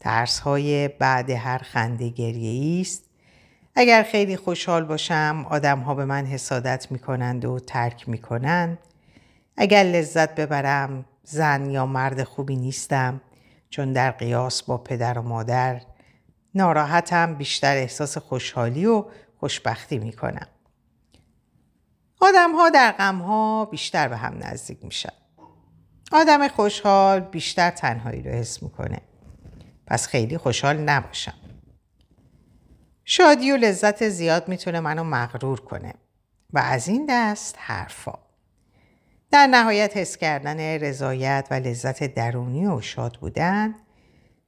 ترس 0.00 0.38
های 0.38 0.88
بعد 0.88 1.30
هر 1.30 1.58
خنده 1.58 2.08
گریه 2.08 2.80
است. 2.80 3.09
اگر 3.74 4.02
خیلی 4.02 4.36
خوشحال 4.36 4.84
باشم 4.84 5.46
آدم 5.50 5.80
ها 5.80 5.94
به 5.94 6.04
من 6.04 6.26
حسادت 6.26 6.86
می 6.90 6.98
کنند 6.98 7.44
و 7.44 7.58
ترک 7.58 8.08
می 8.08 8.18
کنند. 8.18 8.78
اگر 9.56 9.82
لذت 9.82 10.34
ببرم 10.34 11.04
زن 11.22 11.70
یا 11.70 11.86
مرد 11.86 12.22
خوبی 12.24 12.56
نیستم 12.56 13.20
چون 13.70 13.92
در 13.92 14.10
قیاس 14.10 14.62
با 14.62 14.78
پدر 14.78 15.18
و 15.18 15.22
مادر 15.22 15.80
ناراحتم 16.54 17.34
بیشتر 17.34 17.76
احساس 17.76 18.18
خوشحالی 18.18 18.86
و 18.86 19.04
خوشبختی 19.36 19.98
می 19.98 20.12
کنم. 20.12 20.46
آدم 22.20 22.54
ها 22.54 22.70
در 22.70 22.92
غم 22.92 23.18
ها 23.18 23.64
بیشتر 23.64 24.08
به 24.08 24.16
هم 24.16 24.38
نزدیک 24.40 24.84
میشن. 24.84 25.12
آدم 26.12 26.48
خوشحال 26.48 27.20
بیشتر 27.20 27.70
تنهایی 27.70 28.22
رو 28.22 28.30
حس 28.30 28.62
می‌کنه. 28.62 29.00
پس 29.86 30.06
خیلی 30.06 30.38
خوشحال 30.38 30.76
نباشم. 30.76 31.34
شادی 33.12 33.52
و 33.52 33.56
لذت 33.56 34.08
زیاد 34.08 34.48
می‌تونه 34.48 34.80
منو 34.80 35.04
مغرور 35.04 35.60
کنه 35.60 35.94
و 36.52 36.58
از 36.58 36.88
این 36.88 37.06
دست 37.08 37.56
حرفا. 37.58 38.18
در 39.30 39.46
نهایت 39.46 39.96
حس 39.96 40.16
کردن 40.16 40.60
رضایت 40.60 41.48
و 41.50 41.54
لذت 41.54 42.14
درونی 42.14 42.66
و 42.66 42.80
شاد 42.80 43.16
بودن 43.20 43.74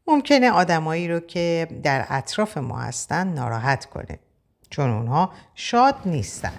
ممکنه 0.07 0.51
آدمایی 0.51 1.09
رو 1.09 1.21
که 1.21 1.69
در 1.83 2.07
اطراف 2.09 2.59
ما 2.59 2.79
هستن 2.79 3.29
ناراحت 3.29 3.85
کنه 3.85 4.19
چون 4.71 4.91
اونها 4.91 5.33
شاد 5.55 5.97
نیستن. 6.07 6.59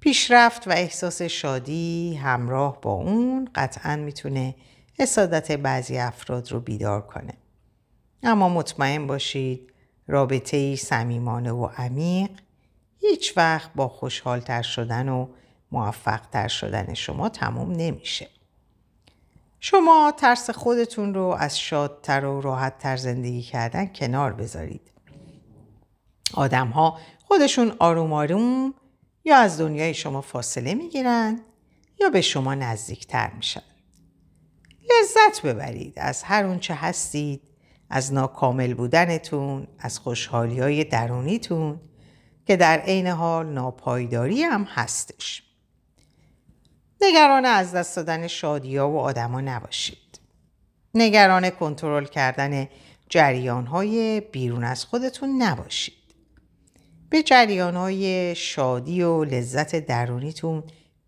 پیشرفت 0.00 0.68
و 0.68 0.70
احساس 0.70 1.22
شادی 1.22 2.14
همراه 2.14 2.80
با 2.80 2.92
اون 2.92 3.48
قطعا 3.54 3.96
می‌تونه 3.96 4.54
حسادت 4.98 5.52
بعضی 5.52 5.98
افراد 5.98 6.52
رو 6.52 6.60
بیدار 6.60 7.06
کنه. 7.06 7.34
اما 8.22 8.48
مطمئن 8.48 9.06
باشید 9.06 9.72
رابطه 10.06 10.76
صمیمانه 10.76 11.52
و 11.52 11.66
عمیق 11.66 12.30
هیچ 12.98 13.36
وقت 13.36 13.70
با 13.74 13.88
خوشحالتر 13.88 14.62
شدن 14.62 15.08
و 15.08 15.28
موفقتر 15.72 16.48
شدن 16.48 16.94
شما 16.94 17.28
تموم 17.28 17.72
نمیشه. 17.72 18.28
شما 19.60 20.14
ترس 20.16 20.50
خودتون 20.50 21.14
رو 21.14 21.24
از 21.38 21.58
شادتر 21.58 22.24
و 22.24 22.40
راحتتر 22.40 22.96
زندگی 22.96 23.42
کردن 23.42 23.86
کنار 23.86 24.32
بذارید. 24.32 24.90
آدم 26.34 26.68
ها 26.68 26.98
خودشون 27.24 27.76
آروم 27.78 28.12
آروم 28.12 28.74
یا 29.24 29.36
از 29.36 29.60
دنیای 29.60 29.94
شما 29.94 30.20
فاصله 30.20 30.74
می‌گیرن 30.74 31.40
یا 32.00 32.10
به 32.10 32.20
شما 32.20 32.54
نزدیکتر 32.54 33.30
میشن. 33.32 33.62
لذت 34.90 35.42
ببرید 35.46 35.94
از 35.96 36.22
هر 36.22 36.44
اونچه 36.44 36.74
هستید 36.74 37.42
از 37.90 38.12
ناکامل 38.12 38.74
بودنتون 38.74 39.66
از 39.78 39.98
خوشحالی 39.98 40.60
های 40.60 40.84
درونیتون 40.84 41.80
که 42.46 42.56
در 42.56 42.78
عین 42.78 43.06
حال 43.06 43.46
ناپایداری 43.46 44.42
هم 44.42 44.62
هستش. 44.62 45.42
نگران 47.00 47.44
از 47.44 47.72
دست 47.72 47.96
دادن 47.96 48.26
شادیا 48.26 48.88
و 48.88 48.98
آدما 48.98 49.40
نباشید. 49.40 50.20
نگران 50.94 51.50
کنترل 51.50 52.04
کردن 52.04 52.68
جریان 53.08 53.66
های 53.66 54.20
بیرون 54.20 54.64
از 54.64 54.84
خودتون 54.84 55.42
نباشید. 55.42 55.94
به 57.10 57.22
جریان 57.22 57.76
های 57.76 58.34
شادی 58.34 59.02
و 59.02 59.24
لذت 59.24 59.86
درونیتون 59.86 60.64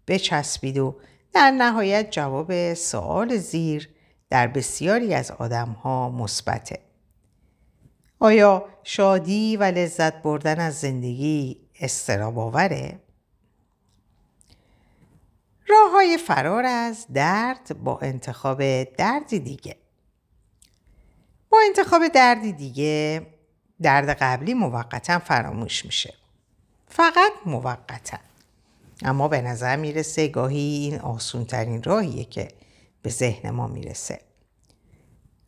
بچسبید 0.07 0.79
و 0.79 0.97
در 1.33 1.51
نهایت 1.51 2.11
جواب 2.11 2.75
سوال 2.75 3.37
زیر 3.37 3.89
در 4.31 4.47
بسیاری 4.47 5.15
از 5.15 5.31
آدم 5.31 5.69
ها 5.69 6.11
مثبته. 6.11 6.81
آیا 8.21 8.65
شادی 8.85 9.57
و 9.57 9.63
لذت 9.63 10.23
بردن 10.23 10.61
از 10.61 10.81
زندگی 10.81 11.61
استراب 11.81 12.39
آوره؟ 12.39 13.01
راه 15.69 15.91
های 15.93 16.19
فرار 16.19 16.65
از 16.65 17.07
درد 17.15 17.83
با 17.85 17.99
انتخاب 17.99 18.85
دردی 18.85 19.39
دیگه 19.39 19.77
با 21.51 21.59
انتخاب 21.67 22.09
دردی 22.09 22.53
دیگه 22.53 23.27
درد 23.83 24.09
قبلی 24.09 24.55
موقتا 24.55 25.19
فراموش 25.19 25.85
میشه 25.85 26.15
فقط 26.89 27.33
موقتا 27.47 28.19
اما 29.03 29.29
به 29.29 29.43
نظر 29.43 29.77
می‌رسه 29.77 30.29
گاهی 30.29 30.59
این 30.59 31.01
آسون 31.01 31.45
ترین 31.45 31.83
راهیه 31.83 32.25
که 32.25 32.49
به 33.03 33.11
ذهن 33.11 33.51
ما 33.51 33.67
می‌رسه. 33.67 34.21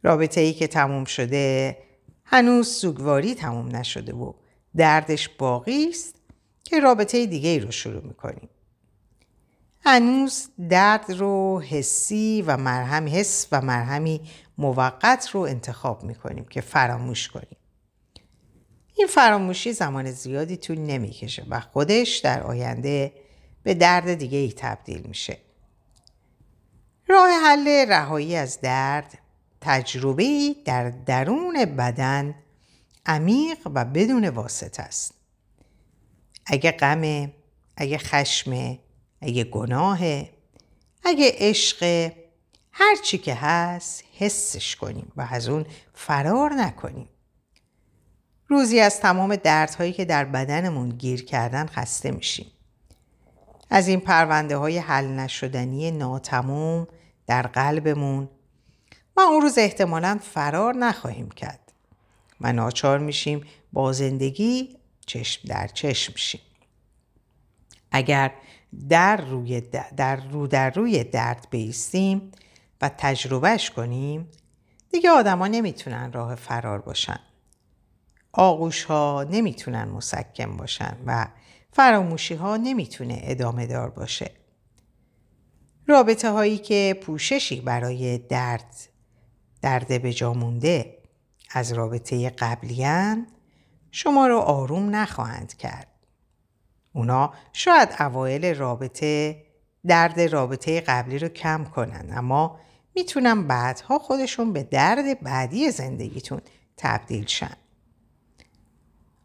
رابطه 0.03 0.41
ای 0.41 0.53
که 0.53 0.67
تموم 0.67 1.05
شده 1.05 1.77
هنوز 2.25 2.69
سوگواری 2.69 3.35
تموم 3.35 3.77
نشده 3.77 4.13
و 4.13 4.33
دردش 4.77 5.29
باقی 5.29 5.89
است 5.89 6.15
که 6.65 6.81
رابطه 6.81 7.27
دیگه 7.27 7.49
ای 7.49 7.61
رو 7.61 7.71
شروع 7.71 8.07
می‌کنیم. 8.07 8.49
هنوز 9.81 10.49
درد 10.71 11.11
رو 11.11 11.61
حسی 11.61 12.45
و 12.47 12.57
مرهم 12.57 13.09
حس 13.09 13.47
و 13.53 13.61
مرهمی 13.61 14.21
موقت 14.59 15.31
رو 15.31 15.41
انتخاب 15.41 16.05
می‌کنیم 16.05 16.45
که 16.45 16.61
فراموش 16.61 17.29
کنیم. 17.29 17.57
این 18.97 19.07
فراموشی 19.07 19.73
زمان 19.73 20.11
زیادی 20.11 20.57
طول 20.57 20.79
نمی‌کشه 20.79 21.47
و 21.51 21.61
خودش 21.61 22.19
در 22.19 22.43
آینده 22.43 23.13
به 23.63 23.75
درد 23.75 24.15
دیگه 24.15 24.39
ای 24.39 24.53
تبدیل 24.53 25.03
میشه. 25.03 25.39
راه 27.11 27.29
حل 27.31 27.69
رهایی 27.89 28.37
از 28.37 28.61
درد 28.61 29.19
تجربه 29.61 30.57
در 30.65 30.91
درون 30.91 31.65
بدن 31.65 32.35
عمیق 33.07 33.59
و 33.75 33.85
بدون 33.85 34.29
واسط 34.29 34.81
است. 34.81 35.15
اگه 36.47 36.73
غم 36.73 37.33
اگه 37.77 37.99
خشم 37.99 38.79
اگه 39.21 39.45
گناه 39.45 39.99
اگه 41.05 41.33
عشق 41.35 42.11
هر 42.73 42.97
چی 43.03 43.19
که 43.19 43.35
هست 43.35 44.05
حسش 44.19 44.77
کنیم 44.77 45.13
و 45.17 45.29
از 45.31 45.49
اون 45.49 45.67
فرار 45.95 46.53
نکنیم. 46.53 47.09
روزی 48.49 48.81
از 48.81 49.01
تمام 49.01 49.37
دردهایی 49.37 49.93
که 49.93 50.05
در 50.05 50.25
بدنمون 50.25 50.89
گیر 50.89 51.25
کردن 51.25 51.67
خسته 51.67 52.11
میشیم. 52.11 52.47
از 53.71 53.89
این 53.89 54.01
پرونده 54.01 54.57
های 54.57 54.79
حل 54.79 55.07
نشدنی 55.07 55.91
ناتموم 55.91 56.87
در 57.31 57.43
قلبمون. 57.43 58.29
و 59.17 59.21
اون 59.21 59.43
روز 59.43 59.59
احتمالا 59.59 60.19
فرار 60.23 60.75
نخواهیم 60.75 61.29
کرد. 61.29 61.73
و 62.41 62.53
ناچار 62.53 62.99
میشیم 62.99 63.47
با 63.73 63.93
زندگی 63.93 64.77
چشم 65.07 65.49
در 65.49 65.67
چشم 65.67 66.13
شیم. 66.17 66.41
اگر 67.93 68.33
در 68.89 69.17
روی 69.17 69.61
در 69.97 70.17
رو 70.17 70.47
در 70.47 70.71
روی 70.71 71.05
درد 71.05 71.47
بیستیم 71.51 72.33
و 72.81 72.91
تجربهش 72.99 73.71
کنیم 73.71 74.29
دیگه 74.93 75.11
آدما 75.11 75.47
نمی‌تونن 75.47 76.13
راه 76.13 76.35
فرار 76.35 76.81
باشن. 76.81 77.21
آغوش 78.33 78.85
ها 78.85 79.27
نمی‌تونن 79.31 79.85
مسکن 79.85 80.57
باشن 80.57 80.97
و 81.07 81.27
فراموشی 81.73 82.35
ها 82.35 82.57
نمی‌تونه 82.57 83.21
ادامه 83.23 83.67
دار 83.67 83.91
باشه. 83.91 84.40
رابطه 85.91 86.31
هایی 86.31 86.59
که 86.59 87.01
پوششی 87.03 87.61
برای 87.61 88.19
درد 88.19 88.77
درد 89.63 90.03
به 90.03 90.27
مونده 90.35 90.99
از 91.51 91.73
رابطه 91.73 92.31
قبلیان 92.31 93.27
شما 93.91 94.27
رو 94.27 94.39
آروم 94.39 94.97
نخواهند 94.97 95.57
کرد 95.57 95.87
اونا 96.93 97.33
شاید 97.53 97.89
اوایل 98.01 98.55
رابطه 98.55 99.43
درد 99.87 100.21
رابطه 100.21 100.81
قبلی 100.81 101.19
رو 101.19 101.29
کم 101.29 101.65
کنن 101.65 102.11
اما 102.17 102.61
می‌تونن 102.95 103.47
بعدها 103.47 103.99
خودشون 103.99 104.53
به 104.53 104.63
درد 104.63 105.21
بعدی 105.21 105.71
زندگیتون 105.71 106.41
تبدیل 106.77 107.27
شن. 107.27 107.57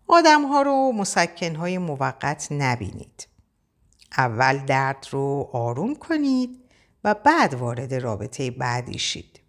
آدم 0.08 0.46
ها 0.46 0.62
رو 0.62 0.92
مسکن 0.92 1.56
های 1.56 1.78
موقت 1.78 2.48
نبینید. 2.52 3.28
اول 4.18 4.58
درد 4.58 5.08
رو 5.12 5.50
آروم 5.54 5.96
کنید 5.96 6.50
و 7.04 7.14
بعد 7.14 7.54
وارد 7.54 7.94
رابطه 7.94 8.52
بعدی 8.52 9.00
شید. 9.00 9.40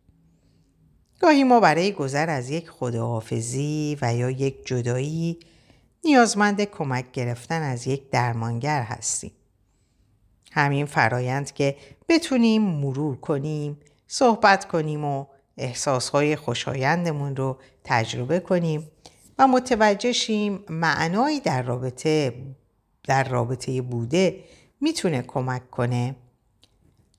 گاهی 1.21 1.45
ما 1.45 1.61
برای 1.61 1.93
گذر 1.93 2.31
از 2.31 2.51
یک 2.51 2.71
خداحافظی 2.71 3.99
و 4.03 4.15
یا 4.15 4.31
یک 4.31 4.67
جدایی 4.67 5.39
نیازمند 6.05 6.65
کمک 6.65 7.13
گرفتن 7.13 7.63
از 7.63 7.87
یک 7.87 8.11
درمانگر 8.11 8.83
هستیم. 8.83 9.33
همین 10.53 10.87
فرایند 10.87 11.53
که 11.53 11.77
بتونیم 12.09 12.63
مرور 12.63 13.17
کنیم، 13.17 13.81
صحبت 14.07 14.69
کنیم 14.69 15.05
و 15.05 15.27
احساسهای 15.57 16.37
خوشایندمون 16.37 17.37
رو 17.37 17.59
تجربه 17.85 18.41
کنیم 18.41 18.91
و 19.39 19.49
متوجه 19.49 20.13
شیم 20.13 20.65
معنایی 20.69 21.41
در 21.41 21.63
رابطه 21.63 22.35
در 23.07 23.25
رابطه 23.29 23.83
بوده 23.83 24.45
می‌تونه 24.81 25.23
کمک 25.23 25.71
کنه 25.71 26.17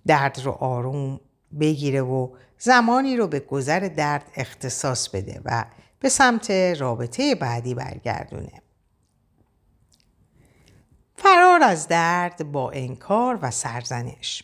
درد 0.08 0.40
رو 0.40 0.52
آروم 0.52 1.20
بگیره 1.60 2.02
و 2.02 2.36
زمانی 2.58 3.18
رو 3.18 3.28
به 3.28 3.40
گذر 3.40 3.80
درد 3.80 4.32
اختصاص 4.36 5.10
بده 5.10 5.42
و 5.46 5.66
به 6.00 6.10
سمت 6.10 6.52
رابطه 6.52 7.36
بعدی 7.36 7.74
برگردونه. 7.74 8.62
فرار 11.16 11.64
از 11.64 11.88
درد 11.88 12.52
با 12.52 12.72
انکار 12.72 13.40
و 13.42 13.52
سرزنش 13.52 14.44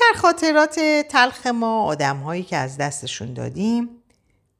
در 0.00 0.18
خاطرات 0.18 0.80
تلخ 1.08 1.46
ما 1.46 1.84
آدم 1.84 2.16
هایی 2.16 2.42
که 2.42 2.56
از 2.56 2.76
دستشون 2.76 3.34
دادیم 3.34 3.88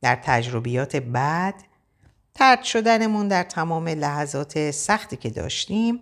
در 0.00 0.20
تجربیات 0.24 0.96
بعد 0.96 1.54
ترد 2.40 2.62
شدنمون 2.62 3.29
در 3.29 3.42
تمام 3.42 3.88
لحظات 3.88 4.70
سختی 4.70 5.16
که 5.16 5.31
داشتیم 5.31 6.00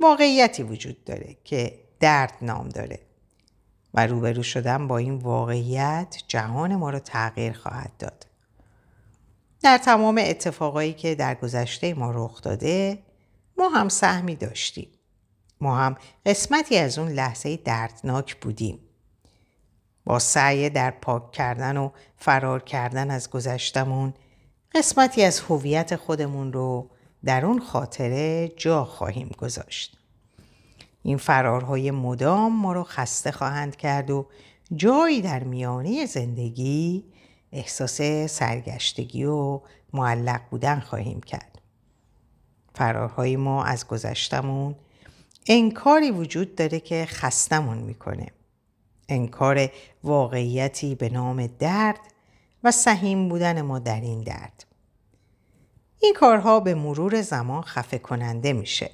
واقعیتی 0.00 0.62
وجود 0.62 1.04
داره 1.04 1.36
که 1.44 1.78
درد 2.00 2.32
نام 2.42 2.68
داره 2.68 3.00
و 3.94 4.06
روبرو 4.06 4.42
شدن 4.42 4.88
با 4.88 4.98
این 4.98 5.14
واقعیت 5.14 6.16
جهان 6.28 6.76
ما 6.76 6.90
رو 6.90 6.98
تغییر 6.98 7.52
خواهد 7.52 7.92
داد. 7.98 8.26
در 9.62 9.78
تمام 9.78 10.20
اتفاقایی 10.24 10.92
که 10.92 11.14
در 11.14 11.34
گذشته 11.34 11.94
ما 11.94 12.10
رخ 12.10 12.42
داده 12.42 12.98
ما 13.58 13.68
هم 13.68 13.88
سهمی 13.88 14.36
داشتیم. 14.36 14.88
ما 15.60 15.76
هم 15.76 15.96
قسمتی 16.26 16.76
از 16.76 16.98
اون 16.98 17.08
لحظه 17.08 17.56
دردناک 17.56 18.36
بودیم. 18.36 18.78
با 20.04 20.18
سعی 20.18 20.70
در 20.70 20.90
پاک 20.90 21.32
کردن 21.32 21.76
و 21.76 21.90
فرار 22.16 22.62
کردن 22.62 23.10
از 23.10 23.30
گذشتمون 23.30 24.14
قسمتی 24.76 25.22
از 25.22 25.40
هویت 25.40 25.96
خودمون 25.96 26.52
رو 26.52 26.90
در 27.24 27.46
اون 27.46 27.60
خاطره 27.60 28.52
جا 28.56 28.84
خواهیم 28.84 29.30
گذاشت. 29.38 29.98
این 31.02 31.16
فرارهای 31.16 31.90
مدام 31.90 32.60
ما 32.60 32.72
رو 32.72 32.84
خسته 32.84 33.32
خواهند 33.32 33.76
کرد 33.76 34.10
و 34.10 34.26
جایی 34.74 35.22
در 35.22 35.44
میانه 35.44 36.06
زندگی 36.06 37.04
احساس 37.52 38.00
سرگشتگی 38.30 39.24
و 39.24 39.60
معلق 39.92 40.40
بودن 40.50 40.80
خواهیم 40.80 41.20
کرد. 41.20 41.58
فرارهای 42.74 43.36
ما 43.36 43.64
از 43.64 43.86
گذشتمون 43.86 44.74
انکاری 45.46 46.10
وجود 46.10 46.54
داره 46.54 46.80
که 46.80 47.06
خستمون 47.08 47.78
می‌کنه. 47.78 48.26
انکار 49.08 49.68
واقعیتی 50.04 50.94
به 50.94 51.08
نام 51.08 51.46
درد 51.46 52.00
و 52.64 52.70
سهیم 52.70 53.28
بودن 53.28 53.62
ما 53.62 53.78
در 53.78 54.00
این 54.00 54.20
درد. 54.20 54.65
این 56.00 56.14
کارها 56.14 56.60
به 56.60 56.74
مرور 56.74 57.22
زمان 57.22 57.62
خفه 57.62 57.98
کننده 57.98 58.52
میشه. 58.52 58.90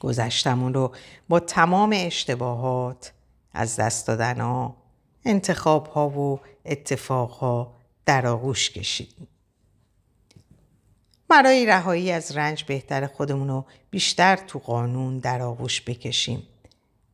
گذشتمون 0.00 0.74
رو 0.74 0.92
با 1.28 1.40
تمام 1.40 1.92
اشتباهات 1.96 3.12
از 3.52 3.76
دست 3.76 4.06
دادن 4.06 4.40
ها، 4.40 4.76
انتخاب 5.24 5.86
ها 5.86 6.08
و 6.08 6.40
اتفاق 6.64 7.30
ها 7.30 7.74
در 8.06 8.26
آغوش 8.26 8.70
کشیدیم. 8.70 9.28
برای 11.28 11.66
رهایی 11.66 12.10
از 12.10 12.36
رنج 12.36 12.64
بهتر 12.64 13.06
خودمون 13.06 13.48
رو 13.48 13.64
بیشتر 13.90 14.36
تو 14.36 14.58
قانون 14.58 15.18
در 15.18 15.42
آغوش 15.42 15.80
بکشیم 15.80 16.42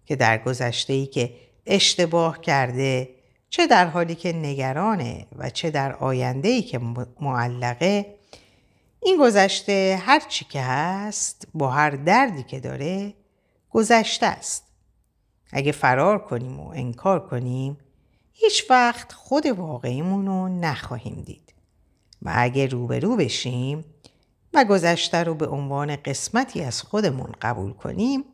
که 0.07 0.17
در 0.17 0.39
گذشته 0.39 0.93
ای 0.93 1.07
که 1.07 1.35
اشتباه 1.67 2.41
کرده 2.41 3.09
چه 3.51 3.67
در 3.67 3.87
حالی 3.87 4.15
که 4.15 4.33
نگرانه 4.33 5.27
و 5.37 5.51
چه 5.51 5.71
در 5.71 5.93
آینده 5.93 6.49
ای 6.49 6.63
که 6.63 6.81
معلقه 7.21 8.16
این 9.07 9.19
گذشته 9.21 10.03
هر 10.03 10.21
چی 10.21 10.45
که 10.45 10.61
هست 10.61 11.49
با 11.55 11.71
هر 11.71 11.91
دردی 11.91 12.43
که 12.43 12.61
داره 12.61 13.15
گذشته 13.71 14.27
است. 14.27 14.65
اگه 15.53 15.73
فرار 15.73 16.19
کنیم 16.25 16.61
و 16.61 16.69
انکار 16.69 17.29
کنیم 17.29 17.79
هیچ 18.33 18.71
وقت 18.71 19.13
خود 19.13 19.47
واقعیمون 19.47 20.27
رو 20.27 20.49
نخواهیم 20.49 21.23
دید. 21.23 21.55
و 22.23 22.33
اگه 22.35 22.67
روبرو 22.67 23.17
بشیم 23.17 23.85
و 24.55 24.65
گذشته 24.65 25.25
رو 25.25 25.35
به 25.35 25.47
عنوان 25.47 25.97
قسمتی 25.97 26.63
از 26.63 26.83
خودمون 26.83 27.33
قبول 27.43 27.73
کنیم 27.73 28.25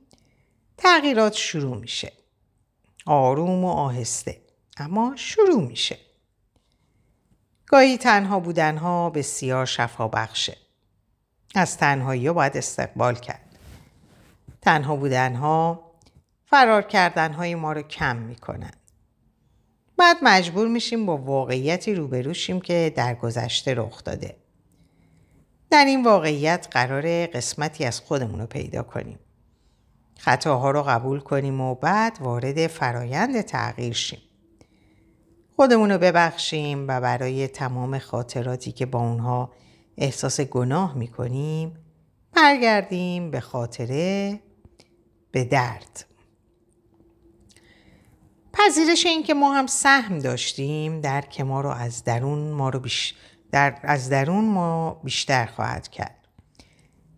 تغییرات 0.77 1.33
شروع 1.35 1.77
میشه. 1.77 2.13
آروم 3.07 3.65
و 3.65 3.69
آهسته 3.69 4.43
اما 4.77 5.13
شروع 5.17 5.63
میشه. 5.67 5.99
گاهی 7.73 7.99
تنها 7.99 8.41
بودنها 8.41 9.11
بسیار 9.11 9.67
شفا 9.67 10.09
بخشه. 10.09 10.57
از 11.55 11.79
تنهایی 11.79 12.31
باید 12.31 12.57
استقبال 12.57 13.15
کرد. 13.15 13.59
تنها 14.61 14.97
بودنها 14.97 15.91
فرار 16.45 16.83
کردنهای 16.83 17.55
ما 17.55 17.73
رو 17.73 17.83
کم 17.83 18.17
می‌کنن. 18.17 18.71
بعد 19.97 20.17
مجبور 20.23 20.69
میشیم 20.69 21.07
با 21.07 21.17
واقعیتی 21.17 21.95
روبروشیم 21.95 22.61
که 22.61 22.93
در 22.97 23.15
گذشته 23.15 23.75
رخ 23.75 24.05
داده. 24.05 24.37
در 25.71 25.85
این 25.85 26.05
واقعیت 26.05 26.69
قرار 26.71 27.27
قسمتی 27.27 27.85
از 27.85 28.01
خودمون 28.01 28.41
رو 28.41 28.47
پیدا 28.47 28.83
کنیم. 28.83 29.19
خطاها 30.19 30.71
رو 30.71 30.83
قبول 30.83 31.21
کنیم 31.21 31.61
و 31.61 31.75
بعد 31.75 32.19
وارد 32.21 32.67
فرایند 32.67 33.41
تغییر 33.41 33.93
شیم. 33.93 34.21
خودمون 35.57 35.91
رو 35.91 35.99
ببخشیم 35.99 36.88
و 36.88 37.01
برای 37.01 37.49
تمام 37.49 37.99
خاطراتی 37.99 38.73
که 38.73 38.87
با 38.87 38.99
اونها 38.99 39.53
احساس 39.97 40.41
گناه 40.41 40.95
می‌کنیم 40.95 41.77
برگردیم 42.33 43.31
به 43.31 43.41
خاطره 43.41 44.41
به 45.31 45.45
درد. 45.45 46.05
پذیرش 48.53 49.07
این 49.07 49.23
که 49.23 49.35
ما 49.35 49.55
هم 49.55 49.67
سهم 49.67 50.19
داشتیم 50.19 51.01
درک 51.01 51.41
ما 51.41 51.61
رو 51.61 51.69
از 51.71 52.05
درون 52.05 52.51
ما 52.51 52.69
رو 52.69 52.81
بیش 52.81 53.15
در 53.53 53.79
از 53.83 54.11
درون 54.11 54.45
ما 54.45 55.01
بیشتر 55.05 55.47
خواهد 55.47 55.88
کرد. 55.88 56.29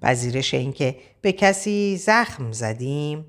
پذیرش 0.03 0.55
این 0.55 0.73
که 0.73 0.97
به 1.21 1.33
کسی 1.33 1.97
زخم 1.97 2.53
زدیم 2.53 3.27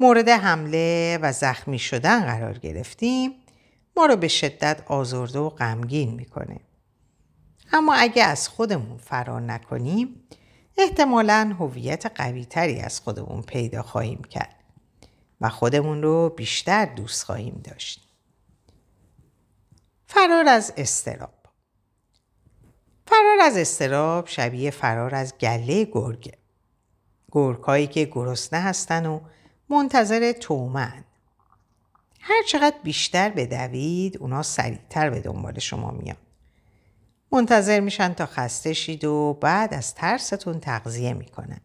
مورد 0.00 0.28
حمله 0.28 1.18
و 1.22 1.32
زخمی 1.32 1.78
شدن 1.78 2.20
قرار 2.20 2.58
گرفتیم. 2.58 3.32
ما 3.98 4.06
رو 4.06 4.16
به 4.16 4.28
شدت 4.28 4.82
آزرده 4.86 5.38
و 5.38 5.48
غمگین 5.48 6.14
می‌کنه 6.14 6.60
اما 7.72 7.94
اگه 7.94 8.24
از 8.24 8.48
خودمون 8.48 8.98
فرار 8.98 9.40
نکنیم 9.40 10.28
احتمالا 10.76 11.56
هویت 11.58 12.06
قویتری 12.06 12.80
از 12.80 13.00
خودمون 13.00 13.42
پیدا 13.42 13.82
خواهیم 13.82 14.22
کرد 14.24 14.54
و 15.40 15.48
خودمون 15.48 16.02
رو 16.02 16.28
بیشتر 16.28 16.84
دوست 16.84 17.24
خواهیم 17.24 17.60
داشت. 17.64 18.08
فرار 20.06 20.48
از 20.48 20.72
استراب 20.76 21.34
فرار 23.06 23.40
از 23.40 23.56
استراب 23.56 24.26
شبیه 24.26 24.70
فرار 24.70 25.14
از 25.14 25.38
گله 25.38 25.84
گرگه. 25.84 26.38
گرگهایی 27.32 27.86
که 27.86 28.04
گرسنه 28.04 28.60
هستن 28.60 29.06
و 29.06 29.20
منتظر 29.68 30.32
تومن. 30.32 31.04
هر 32.28 32.42
چقدر 32.46 32.76
بیشتر 32.82 33.30
بدوید 33.30 34.16
اونا 34.18 34.42
سریعتر 34.42 35.10
به 35.10 35.20
دنبال 35.20 35.58
شما 35.58 35.90
میان. 35.90 36.16
منتظر 37.32 37.80
میشن 37.80 38.14
تا 38.14 38.26
خسته 38.26 38.72
شید 38.72 39.04
و 39.04 39.38
بعد 39.40 39.74
از 39.74 39.94
ترستون 39.94 40.60
تغذیه 40.60 41.14
می‌کنن. 41.14 41.60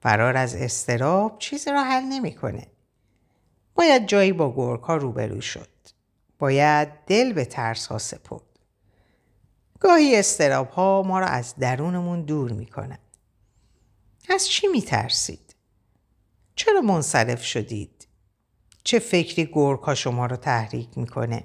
فرار 0.00 0.36
از 0.36 0.54
استراب 0.54 1.38
چیزی 1.38 1.70
را 1.70 1.84
حل 1.84 2.02
نمی‌کنه. 2.02 2.66
باید 3.74 4.06
جایی 4.06 4.32
با 4.32 4.54
گرگها 4.56 4.96
روبرو 4.96 5.40
شد. 5.40 5.68
باید 6.38 6.88
دل 7.06 7.32
به 7.32 7.44
ترس 7.44 7.86
ها 7.86 7.98
سپرد. 7.98 8.42
گاهی 9.80 10.16
استراب 10.16 10.68
ها 10.68 11.02
ما 11.06 11.20
را 11.20 11.26
از 11.26 11.54
درونمون 11.56 12.22
دور 12.22 12.52
می‌کنن. 12.52 12.98
از 14.30 14.48
چی 14.48 14.66
میترسید؟ 14.68 15.54
چرا 16.54 16.80
منصرف 16.80 17.44
شدید؟ 17.44 18.07
چه 18.88 18.98
فکری 18.98 19.48
گرگ 19.52 19.94
شما 19.94 20.26
را 20.26 20.36
تحریک 20.36 20.88
می‌کنه؟ 20.96 21.44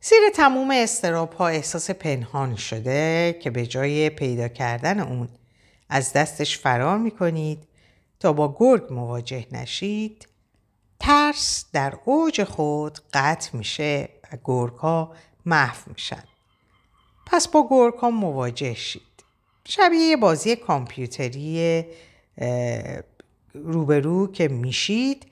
زیر 0.00 0.20
تموم 0.34 0.70
استراب 0.70 1.32
ها 1.32 1.48
احساس 1.48 1.90
پنهان 1.90 2.56
شده 2.56 3.38
که 3.42 3.50
به 3.50 3.66
جای 3.66 4.10
پیدا 4.10 4.48
کردن 4.48 5.00
اون 5.00 5.28
از 5.88 6.12
دستش 6.12 6.58
فرار 6.58 6.98
می‌کنید 6.98 7.68
تا 8.20 8.32
با 8.32 8.56
گرگ 8.58 8.92
مواجه 8.92 9.46
نشید. 9.52 10.28
ترس 11.00 11.66
در 11.72 11.98
اوج 12.04 12.44
خود 12.44 12.98
قطع 13.12 13.56
میشه 13.56 14.08
و 14.32 14.36
گرگ 14.44 14.74
ها 14.74 15.14
محو 15.46 15.92
میشن. 15.92 16.24
پس 17.26 17.48
با 17.48 17.66
گرگ 17.70 17.94
ها 17.94 18.10
مواجه 18.10 18.74
شید. 18.74 19.24
شبیه 19.64 20.16
بازی 20.16 20.56
کامپیوتری 20.56 21.84
روبرو 23.54 24.32
که 24.32 24.48
میشید 24.48 25.26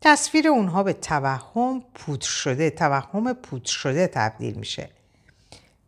تصویر 0.00 0.48
اونها 0.48 0.82
به 0.82 0.92
توهم 0.92 1.82
پودر 1.94 2.26
شده 2.26 2.70
توهم 2.70 3.32
پودر 3.32 3.70
شده 3.70 4.06
تبدیل 4.06 4.54
میشه 4.54 4.90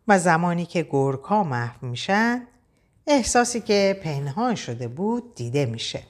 و 0.09 0.18
زمانی 0.18 0.66
که 0.66 0.87
گرگ 0.90 1.20
ها 1.20 1.44
محو 1.44 1.87
میشن 1.87 2.46
احساسی 3.07 3.61
که 3.61 4.01
پنهان 4.05 4.55
شده 4.55 4.88
بود 4.88 5.35
دیده 5.35 5.66
میشه. 5.66 6.03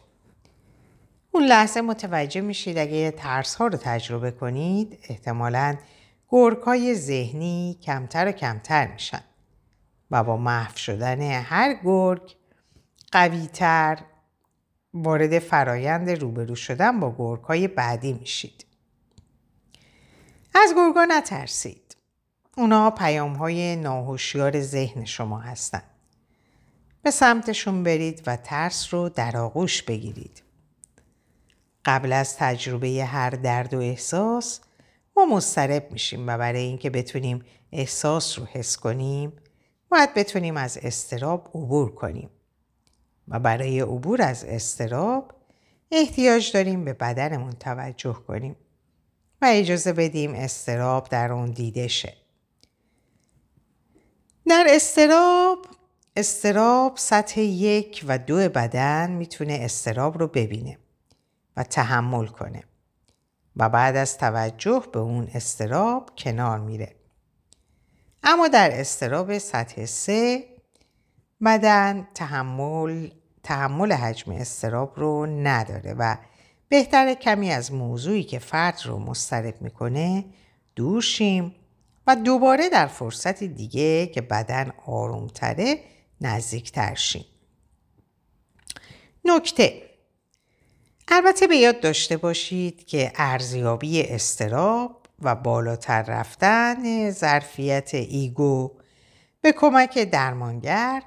اون 1.33 1.45
لحظه 1.45 1.81
متوجه 1.81 2.41
میشید 2.41 2.79
اگه 2.79 3.11
ترس 3.11 3.55
ها 3.55 3.67
رو 3.67 3.79
تجربه 3.83 4.31
کنید 4.31 4.99
احتمالا 5.09 5.77
گرگای 6.29 6.95
ذهنی 6.95 7.79
کمتر 7.83 8.29
و 8.29 8.33
کمتر 8.33 8.87
میشن 8.87 9.23
و 10.11 10.25
با 10.25 10.37
محو 10.37 10.77
شدن 10.77 11.23
هر 11.23 11.75
گرگ 11.85 12.35
قویتر 13.13 13.99
وارد 15.03 15.39
فرایند 15.39 16.11
روبرو 16.11 16.55
شدن 16.55 17.01
با 17.01 17.15
گرگای 17.19 17.69
بعدی 17.69 18.13
میشید. 18.13 18.65
از 20.55 20.75
گرگا 20.77 21.05
نترسید. 21.05 21.97
اونا 22.57 22.91
پیام 22.91 23.33
های 23.33 23.77
ناهوشیار 23.77 24.61
ذهن 24.61 25.05
شما 25.05 25.39
هستند. 25.39 25.91
به 27.03 27.11
سمتشون 27.11 27.83
برید 27.83 28.23
و 28.27 28.37
ترس 28.37 28.95
رو 28.95 29.09
در 29.09 29.37
آغوش 29.37 29.83
بگیرید. 29.83 30.43
قبل 31.85 32.13
از 32.13 32.37
تجربه 32.37 32.89
هر 32.89 33.31
درد 33.31 33.75
و 33.75 33.79
احساس 33.79 34.61
ما 35.17 35.27
مضطرب 35.27 35.93
میشیم 35.93 36.29
و 36.29 36.39
برای 36.39 36.63
اینکه 36.63 36.91
بتونیم 36.91 37.45
احساس 37.73 38.39
رو 38.39 38.45
حس 38.45 38.77
کنیم 38.77 39.33
باید 39.89 40.15
بتونیم 40.15 40.57
از 40.57 40.79
استراب 40.83 41.51
عبور 41.55 41.95
کنیم 41.95 42.31
و 43.31 43.39
برای 43.39 43.81
عبور 43.81 44.23
از 44.23 44.45
استراب 44.45 45.33
احتیاج 45.91 46.53
داریم 46.53 46.85
به 46.85 46.93
بدنمون 46.93 47.53
توجه 47.53 48.13
کنیم 48.13 48.57
و 49.43 49.47
اجازه 49.51 49.93
بدیم 49.93 50.35
استراب 50.35 51.09
در 51.09 51.33
اون 51.33 51.51
دیده 51.51 51.89
شه. 51.89 52.15
در 54.47 54.67
استراب 54.69 55.67
استراب 56.17 56.97
سطح 56.97 57.41
یک 57.41 58.05
و 58.09 58.19
دو 58.19 58.37
بدن 58.37 59.11
می‌تونه 59.11 59.59
استراب 59.63 60.19
رو 60.19 60.27
ببینه 60.27 60.79
و 61.57 61.63
تحمل 61.63 62.27
کنه 62.27 62.65
و 63.57 63.69
بعد 63.69 63.97
از 63.97 64.19
توجه 64.19 64.83
به 64.93 64.99
اون 64.99 65.29
استراب 65.35 66.11
کنار 66.19 66.59
میره. 66.59 66.95
اما 68.23 68.49
در 68.49 68.81
استراب 68.81 69.39
سطح 69.39 69.85
سه 69.85 70.45
بدن 71.45 72.09
تحمل 72.15 73.09
تحمل 73.43 73.93
حجم 73.93 74.33
استراب 74.33 74.93
رو 74.97 75.27
نداره 75.27 75.95
و 75.99 76.17
بهتر 76.69 77.15
کمی 77.15 77.51
از 77.51 77.73
موضوعی 77.73 78.25
که 78.25 78.39
فرد 78.39 78.81
رو 78.85 78.99
مسترب 78.99 79.63
می‌کنه 79.63 80.25
دور 80.77 81.03
شیم 81.03 81.55
و 82.07 82.17
دوباره 82.17 82.69
در 82.69 82.87
فرصت 82.87 83.45
دیگه 83.45 84.07
که 84.07 84.21
بدن 84.21 84.73
آرومتره 84.87 85.81
نزدیکتر 86.21 86.95
شیم. 86.95 87.25
نکته 89.25 89.83
البته 91.09 91.47
به 91.47 91.57
یاد 91.57 91.81
داشته 91.81 92.17
باشید 92.17 92.87
که 92.87 93.13
ارزیابی 93.15 94.03
استراب 94.03 95.07
و 95.23 95.35
بالاتر 95.35 96.03
رفتن 96.03 97.11
ظرفیت 97.11 97.95
ایگو 97.95 98.73
به 99.41 99.53
کمک 99.53 99.99
درمانگر 99.99 101.03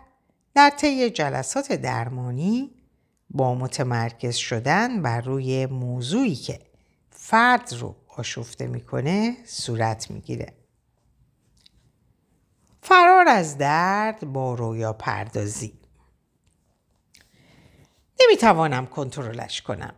در 0.55 0.69
طی 0.69 1.09
جلسات 1.09 1.71
درمانی 1.71 2.71
با 3.29 3.55
متمرکز 3.55 4.35
شدن 4.35 5.01
بر 5.01 5.21
روی 5.21 5.65
موضوعی 5.65 6.35
که 6.35 6.59
فرد 7.09 7.73
رو 7.73 7.95
آشفته 8.07 8.67
می‌کنه 8.67 9.37
صورت 9.45 10.11
می‌گیره. 10.11 10.53
فرار 12.81 13.27
از 13.27 13.57
درد 13.57 14.33
با 14.33 14.53
رویا 14.53 14.93
پردازی 14.93 15.79
نمی‌توانم 18.21 18.85
کنترلش 18.85 19.61
کنم. 19.61 19.95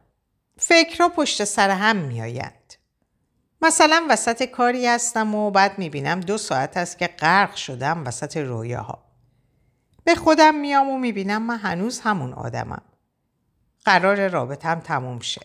فکرها 0.57 1.09
پشت 1.09 1.43
سر 1.43 1.69
هم 1.69 1.95
میآیند. 1.95 2.73
مثلا 3.61 4.07
وسط 4.09 4.43
کاری 4.43 4.87
هستم 4.87 5.35
و 5.35 5.51
بعد 5.51 5.79
می‌بینم 5.79 6.19
دو 6.19 6.37
ساعت 6.37 6.77
است 6.77 6.97
که 6.97 7.07
غرق 7.07 7.55
شدم 7.55 8.03
وسط 8.07 8.37
رویاها. 8.37 9.02
به 10.03 10.15
خودم 10.15 10.55
میام 10.55 10.89
و 10.89 10.97
می‌بینم 10.97 11.41
من 11.41 11.57
هنوز 11.57 11.99
همون 11.99 12.33
آدمم. 12.33 12.81
قرار 13.85 14.27
رابطم 14.27 14.79
تموم 14.79 15.19
شه. 15.19 15.41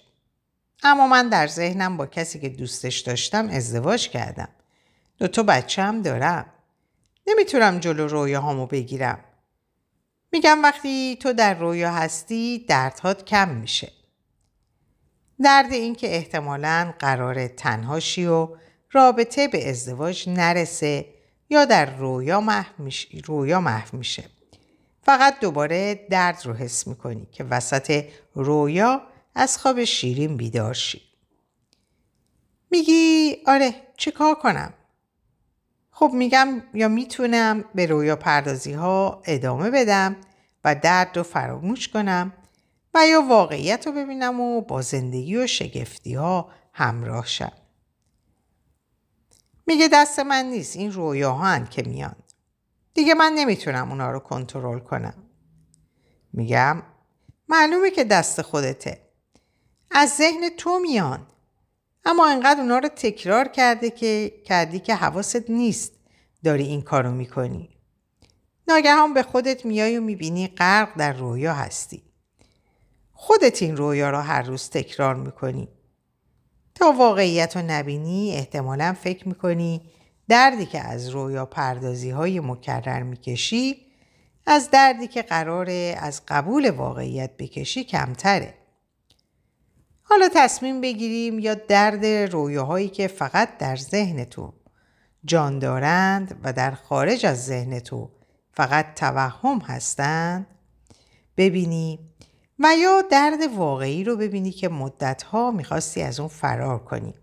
اما 0.83 1.07
من 1.07 1.29
در 1.29 1.47
ذهنم 1.47 1.97
با 1.97 2.07
کسی 2.07 2.39
که 2.39 2.49
دوستش 2.49 2.99
داشتم 2.99 3.49
ازدواج 3.49 4.09
کردم. 4.09 4.49
دو 5.19 5.29
تا 5.29 5.43
بچه 5.43 5.83
هم 5.83 6.03
دارم. 6.03 6.47
نمی‌تونم 7.27 7.79
جلو 7.79 8.07
رویاهامو 8.07 8.67
بگیرم. 8.67 9.25
میگم 10.33 10.63
وقتی 10.63 11.17
تو 11.17 11.33
در 11.33 11.55
رویا 11.55 11.93
هستی 11.93 12.65
دردهات 12.69 13.25
کم 13.25 13.49
میشه. 13.49 13.93
درد 15.43 15.73
این 15.73 15.95
که 15.95 16.17
احتمالا 16.17 16.95
قرار 16.99 17.49
تنهاشی 17.49 18.27
و 18.27 18.49
رابطه 18.93 19.49
به 19.49 19.71
ازدواج 19.71 20.29
نرسه 20.29 21.07
یا 21.51 21.65
در 21.65 21.97
رویا 21.97 22.41
محو 22.41 22.83
میشه. 23.93 24.25
فقط 25.09 25.41
دوباره 25.41 26.07
درد 26.11 26.43
رو 26.45 26.55
حس 26.55 26.87
می‌کنی 26.87 27.27
که 27.33 27.45
وسط 27.45 28.05
رویا 28.35 29.03
از 29.35 29.59
خواب 29.59 29.85
شیرین 29.85 30.37
بیدار 30.37 30.75
شی. 30.75 31.03
میگی 32.71 33.37
آره 33.47 33.75
چه 33.97 34.11
کار 34.11 34.35
کنم؟ 34.35 34.75
خب 35.91 36.11
میگم 36.15 36.63
یا 36.75 36.89
می‌تونم 36.89 37.65
به 37.75 37.87
رویا 37.87 38.17
پردازی 38.17 38.73
ها 38.73 39.23
ادامه 39.25 39.71
بدم 39.71 40.17
و 40.65 40.75
درد 40.75 41.17
رو 41.17 41.23
فراموش 41.23 41.89
کنم 41.89 42.33
و 42.95 43.07
یا 43.07 43.23
واقعیت 43.23 43.87
رو 43.87 43.93
ببینم 43.93 44.41
و 44.41 44.61
با 44.61 44.83
زندگی 44.83 45.37
و 45.37 45.47
شگفتی 45.47 46.15
ها 46.15 46.51
همراه 46.73 47.27
شم. 47.27 47.53
میگه 49.67 49.89
دست 49.93 50.19
من 50.19 50.45
نیست 50.47 50.77
این 50.77 50.93
رویاها 50.93 51.59
که 51.59 51.83
میان. 51.83 52.17
دیگه 52.95 53.15
من 53.15 53.33
نمی‌تونم 53.33 53.91
اونا 53.91 54.11
رو 54.11 54.19
کنترل 54.19 54.79
کنم. 54.79 55.15
میگم 56.33 56.83
معلومه 57.49 57.91
که 57.91 58.05
دست 58.05 58.43
خودته. 58.43 59.01
از 59.91 60.17
ذهن 60.17 60.49
تو 60.57 60.79
میان. 60.79 61.27
اما 62.05 62.29
انقدر 62.29 62.61
اونا 62.61 62.79
رو 62.79 62.89
تکرار 62.89 63.49
کرده 63.49 63.91
که 63.91 64.33
کردی 64.45 64.81
که 64.81 64.95
حواست 64.95 65.51
نیست 65.51 65.93
داری 66.45 66.65
این 66.65 66.83
کارو 66.83 67.11
می‌کنی. 67.11 67.69
ناگهان 68.69 69.15
به 69.15 69.23
خودت 69.23 69.67
میای 69.67 69.99
و 69.99 70.01
می‌بینی 70.01 70.49
غرق 70.49 70.99
در 70.99 71.13
رویا 71.13 71.55
هستی. 71.55 72.03
خودت 73.13 73.63
این 73.63 73.77
رویا 73.77 74.11
را 74.11 74.23
هر 74.23 74.43
روز 74.43 74.71
تکرار 74.71 75.15
می‌کنی. 75.15 75.69
تا 76.75 76.93
واقعیت 76.93 77.57
رو 77.57 77.63
نبینی 77.67 78.33
احتمالا 78.35 78.97
فکر 79.01 79.29
می‌کنی 79.29 79.91
دردی 80.29 80.67
که 80.67 80.81
از 80.81 81.09
رویا 81.09 81.47
پردازی 81.47 82.11
های 82.11 82.41
مکرر 82.41 83.03
می‌کشی 83.03 83.77
از 84.47 84.71
دردی 84.71 85.07
که 85.07 85.23
قراره 85.23 85.97
از 86.01 86.23
قبول 86.29 86.71
واقعیت 86.71 87.37
بکشی 87.37 87.85
کمتره. 87.85 88.55
حالا 90.03 90.29
تصمیم 90.35 90.81
بگیریم 90.81 91.39
یا 91.39 91.55
درد 91.55 92.07
رویاهایی 92.07 92.89
که 92.89 93.09
فقط 93.09 93.59
در 93.59 93.77
ذهن 93.77 94.25
تو 94.25 94.53
جان 95.25 95.59
دارند 95.59 96.41
و 96.45 96.53
در 96.53 96.71
خارج 96.71 97.27
از 97.27 97.47
ذهن 97.47 97.81
تو 97.81 98.11
فقط 98.53 98.95
توهم 98.95 99.59
هستند 99.59 100.47
ببینی 101.37 101.99
و 102.59 102.69
یا 102.79 103.03
درد 103.11 103.41
واقعی 103.57 104.05
رو 104.05 104.17
ببینی 104.17 104.51
که 104.51 104.69
مدتها 104.69 105.51
می‌خواستی 105.51 106.03
از 106.03 106.21
اون 106.21 106.29
فرار 106.29 106.79
کنی 106.79 107.15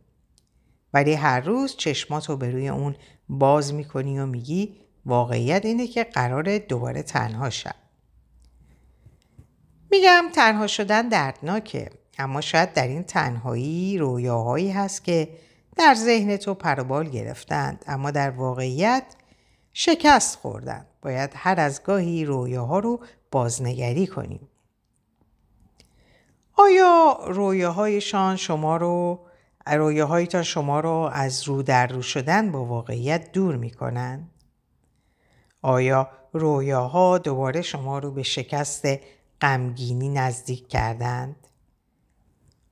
ولی 0.95 1.13
هر 1.13 1.39
روز 1.39 1.75
چشماتو 1.75 2.37
به 2.37 2.51
روی 2.51 2.69
اون 2.69 2.95
باز 3.29 3.73
می‌کنی 3.73 4.19
و 4.19 4.25
میگی 4.25 4.75
واقعیت 5.05 5.65
اینه 5.65 5.87
که 5.87 6.03
قرار 6.03 6.57
دوباره 6.57 7.03
تنها 7.03 7.49
شد. 7.49 7.75
میگم 9.91 10.23
تنها 10.35 10.67
شدن 10.67 11.09
دردناکه 11.09 11.89
اما 12.19 12.41
شاید 12.41 12.73
در 12.73 12.87
این 12.87 13.03
تنهایی 13.03 13.97
رویاهایی 13.97 14.71
هست 14.71 15.03
که 15.03 15.29
در 15.77 15.95
ذهن 15.95 16.37
تو 16.37 16.53
پروبال 16.53 17.09
گرفتند 17.09 17.85
اما 17.87 18.11
در 18.11 18.29
واقعیت 18.29 19.03
شکست 19.73 20.37
خوردن 20.37 20.85
باید 21.01 21.31
هر 21.35 21.59
از 21.59 21.83
گاهی 21.83 22.25
رویاها 22.25 22.79
رو 22.79 22.99
بازنگری 23.31 24.07
کنیم 24.07 24.49
آیا 26.57 27.19
رویاهایشان 27.27 28.35
شما 28.35 28.77
رو 28.77 29.25
رویاهایتان 29.67 30.43
شما 30.43 30.79
رو 30.79 31.09
از 31.13 31.43
رو 31.43 31.63
در 31.63 31.87
رو 31.87 32.01
شدن 32.01 32.51
با 32.51 32.65
واقعیت 32.65 33.31
دور 33.31 33.55
می 33.55 33.71
کنند؟ 33.71 34.29
آیا 35.61 36.09
رویاها 36.33 37.17
دوباره 37.17 37.61
شما 37.61 37.99
رو 37.99 38.11
به 38.11 38.23
شکست 38.23 38.87
غمگینی 39.41 40.09
نزدیک 40.09 40.67
کردند؟ 40.67 41.35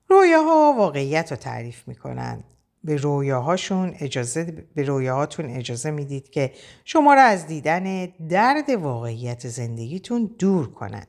رویاها 0.09 0.75
واقعیت 0.77 1.31
رو 1.31 1.37
تعریف 1.37 1.87
می 1.87 1.95
کنند. 1.95 2.43
به 2.83 2.95
رویاهاشون 2.95 3.95
اجازه 3.99 4.43
به 4.75 4.83
رویاهاتون 4.83 5.45
اجازه 5.45 5.91
می‌دید 5.91 6.29
که 6.29 6.53
شما 6.85 7.13
را 7.13 7.21
از 7.21 7.47
دیدن 7.47 8.05
درد 8.05 8.69
واقعیت 8.69 9.47
زندگیتون 9.47 10.35
دور 10.39 10.71
کنند. 10.71 11.07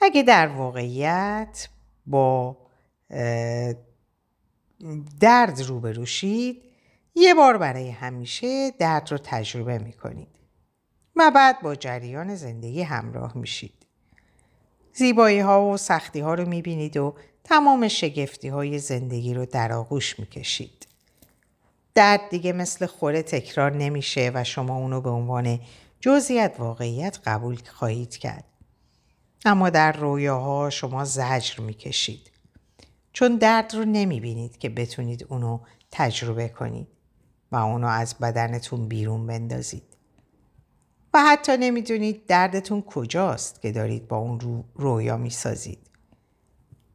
اگه 0.00 0.22
در 0.22 0.46
واقعیت 0.46 1.68
با 2.06 2.56
درد 5.20 5.60
روبرو 5.60 6.06
شید 6.06 6.62
یه 7.14 7.34
بار 7.34 7.58
برای 7.58 7.90
همیشه 7.90 8.70
درد 8.70 9.12
رو 9.12 9.18
تجربه 9.18 9.78
می‌کنید 9.78 10.28
و 11.16 11.30
بعد 11.34 11.62
با 11.62 11.74
جریان 11.74 12.34
زندگی 12.34 12.82
همراه 12.82 13.36
میشید. 13.36 13.86
زیبایی 14.94 15.38
ها 15.38 15.66
و 15.66 15.76
سختی 15.76 16.20
ها 16.20 16.34
رو 16.34 16.48
می‌بینید 16.48 16.96
و 16.96 17.14
تمام 17.44 17.88
شگفتی 17.88 18.48
های 18.48 18.78
زندگی 18.78 19.34
رو 19.34 19.46
در 19.46 19.72
آغوش 19.72 20.18
می‌کشید. 20.18 20.86
درد 21.94 22.20
دیگه 22.30 22.52
مثل 22.52 22.86
خوره 22.86 23.22
تکرار 23.22 23.76
نمیشه 23.76 24.30
و 24.34 24.44
شما 24.44 24.76
اونو 24.76 25.00
به 25.00 25.10
عنوان 25.10 25.60
جزئیت 26.00 26.54
واقعیت 26.58 27.18
قبول 27.24 27.58
خواهید 27.72 28.16
کرد. 28.16 28.44
اما 29.44 29.70
در 29.70 29.92
رویاها 29.92 30.70
شما 30.70 31.04
زجر 31.04 31.60
می‌کشید. 31.60 32.30
چون 33.12 33.36
درد 33.36 33.74
رو 33.74 33.84
نمی‌بینید 33.84 34.58
که 34.58 34.68
بتونید 34.68 35.26
اونو 35.28 35.60
تجربه 35.90 36.48
کنید 36.48 36.88
و 37.52 37.56
اونو 37.56 37.86
از 37.86 38.14
بدنتون 38.14 38.88
بیرون 38.88 39.26
بندازید. 39.26 39.96
و 41.14 41.20
حتی 41.20 41.56
نمی‌دونید 41.56 42.26
دردتون 42.26 42.82
کجاست 42.82 43.62
که 43.62 43.72
دارید 43.72 44.08
با 44.08 44.16
اون 44.16 44.40
رو 44.40 44.64
رویا 44.74 45.16
می‌سازید. 45.16 45.90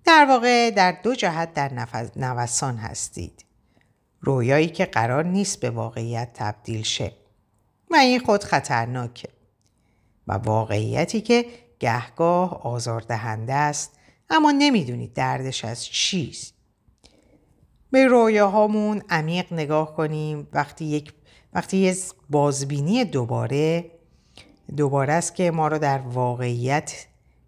در 0.05 0.25
واقع 0.29 0.71
در 0.71 0.91
دو 1.03 1.15
جهت 1.15 1.53
در 1.53 1.87
نوسان 2.15 2.77
هستید. 2.77 3.45
رویایی 4.21 4.67
که 4.67 4.85
قرار 4.85 5.25
نیست 5.25 5.59
به 5.59 5.69
واقعیت 5.69 6.29
تبدیل 6.33 6.83
شه 6.83 7.11
و 7.91 7.95
این 7.95 8.19
خود 8.19 8.43
خطرناکه 8.43 9.29
و 10.27 10.33
واقعیتی 10.33 11.21
که 11.21 11.45
گهگاه 11.79 12.61
آزاردهنده 12.63 13.53
است 13.53 13.94
اما 14.29 14.51
نمی‌دونید 14.51 15.13
دردش 15.13 15.65
از 15.65 15.85
چیست. 15.85 16.53
به 17.91 18.07
رویاهامون 18.07 19.01
عمیق 19.09 19.53
نگاه 19.53 19.95
کنیم. 19.95 20.47
وقتی 20.53 20.85
یک 20.85 21.13
وقتی 21.53 21.77
یه 21.77 21.95
بازبینی 22.29 23.05
دوباره 23.05 23.91
دوباره 24.77 25.13
است 25.13 25.35
که 25.35 25.51
ما 25.51 25.67
رو 25.67 25.77
در 25.77 25.97
واقعیت 25.99 27.05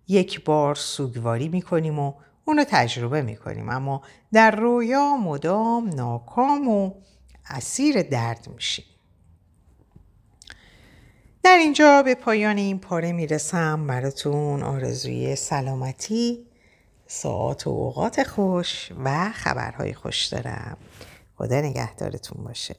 یک 0.08 0.44
بار 0.44 0.76
سوگواری 0.76 1.48
می‌کنیم 1.48 2.00
و 2.00 2.14
اونو 2.46 2.64
تجربه 2.68 3.22
می‌کنیم. 3.22 3.70
اما 3.70 4.02
در 4.34 4.52
رویا 4.52 5.18
مدام 5.18 5.90
ناکام 5.90 6.68
و 6.68 6.92
اسیر 7.50 8.02
درد 8.02 8.48
میشیم. 8.56 8.86
در 11.44 11.58
اینجا 11.58 12.04
به 12.04 12.16
پایان 12.16 12.58
این 12.58 12.80
پاره 12.80 13.12
می‌رسم. 13.12 13.88
براتون 13.88 14.64
آرزوی 14.64 15.36
سلامتی. 15.36 16.48
ساعت 17.08 17.68
و 17.68 17.70
اوقات 17.70 18.24
خوش 18.24 18.92
و 19.04 19.32
خبرهای 19.32 19.94
خوش 19.94 20.26
دارم. 20.26 20.78
خدا 21.36 21.62
نگهدارتون 21.62 22.44
باشه. 22.44 22.76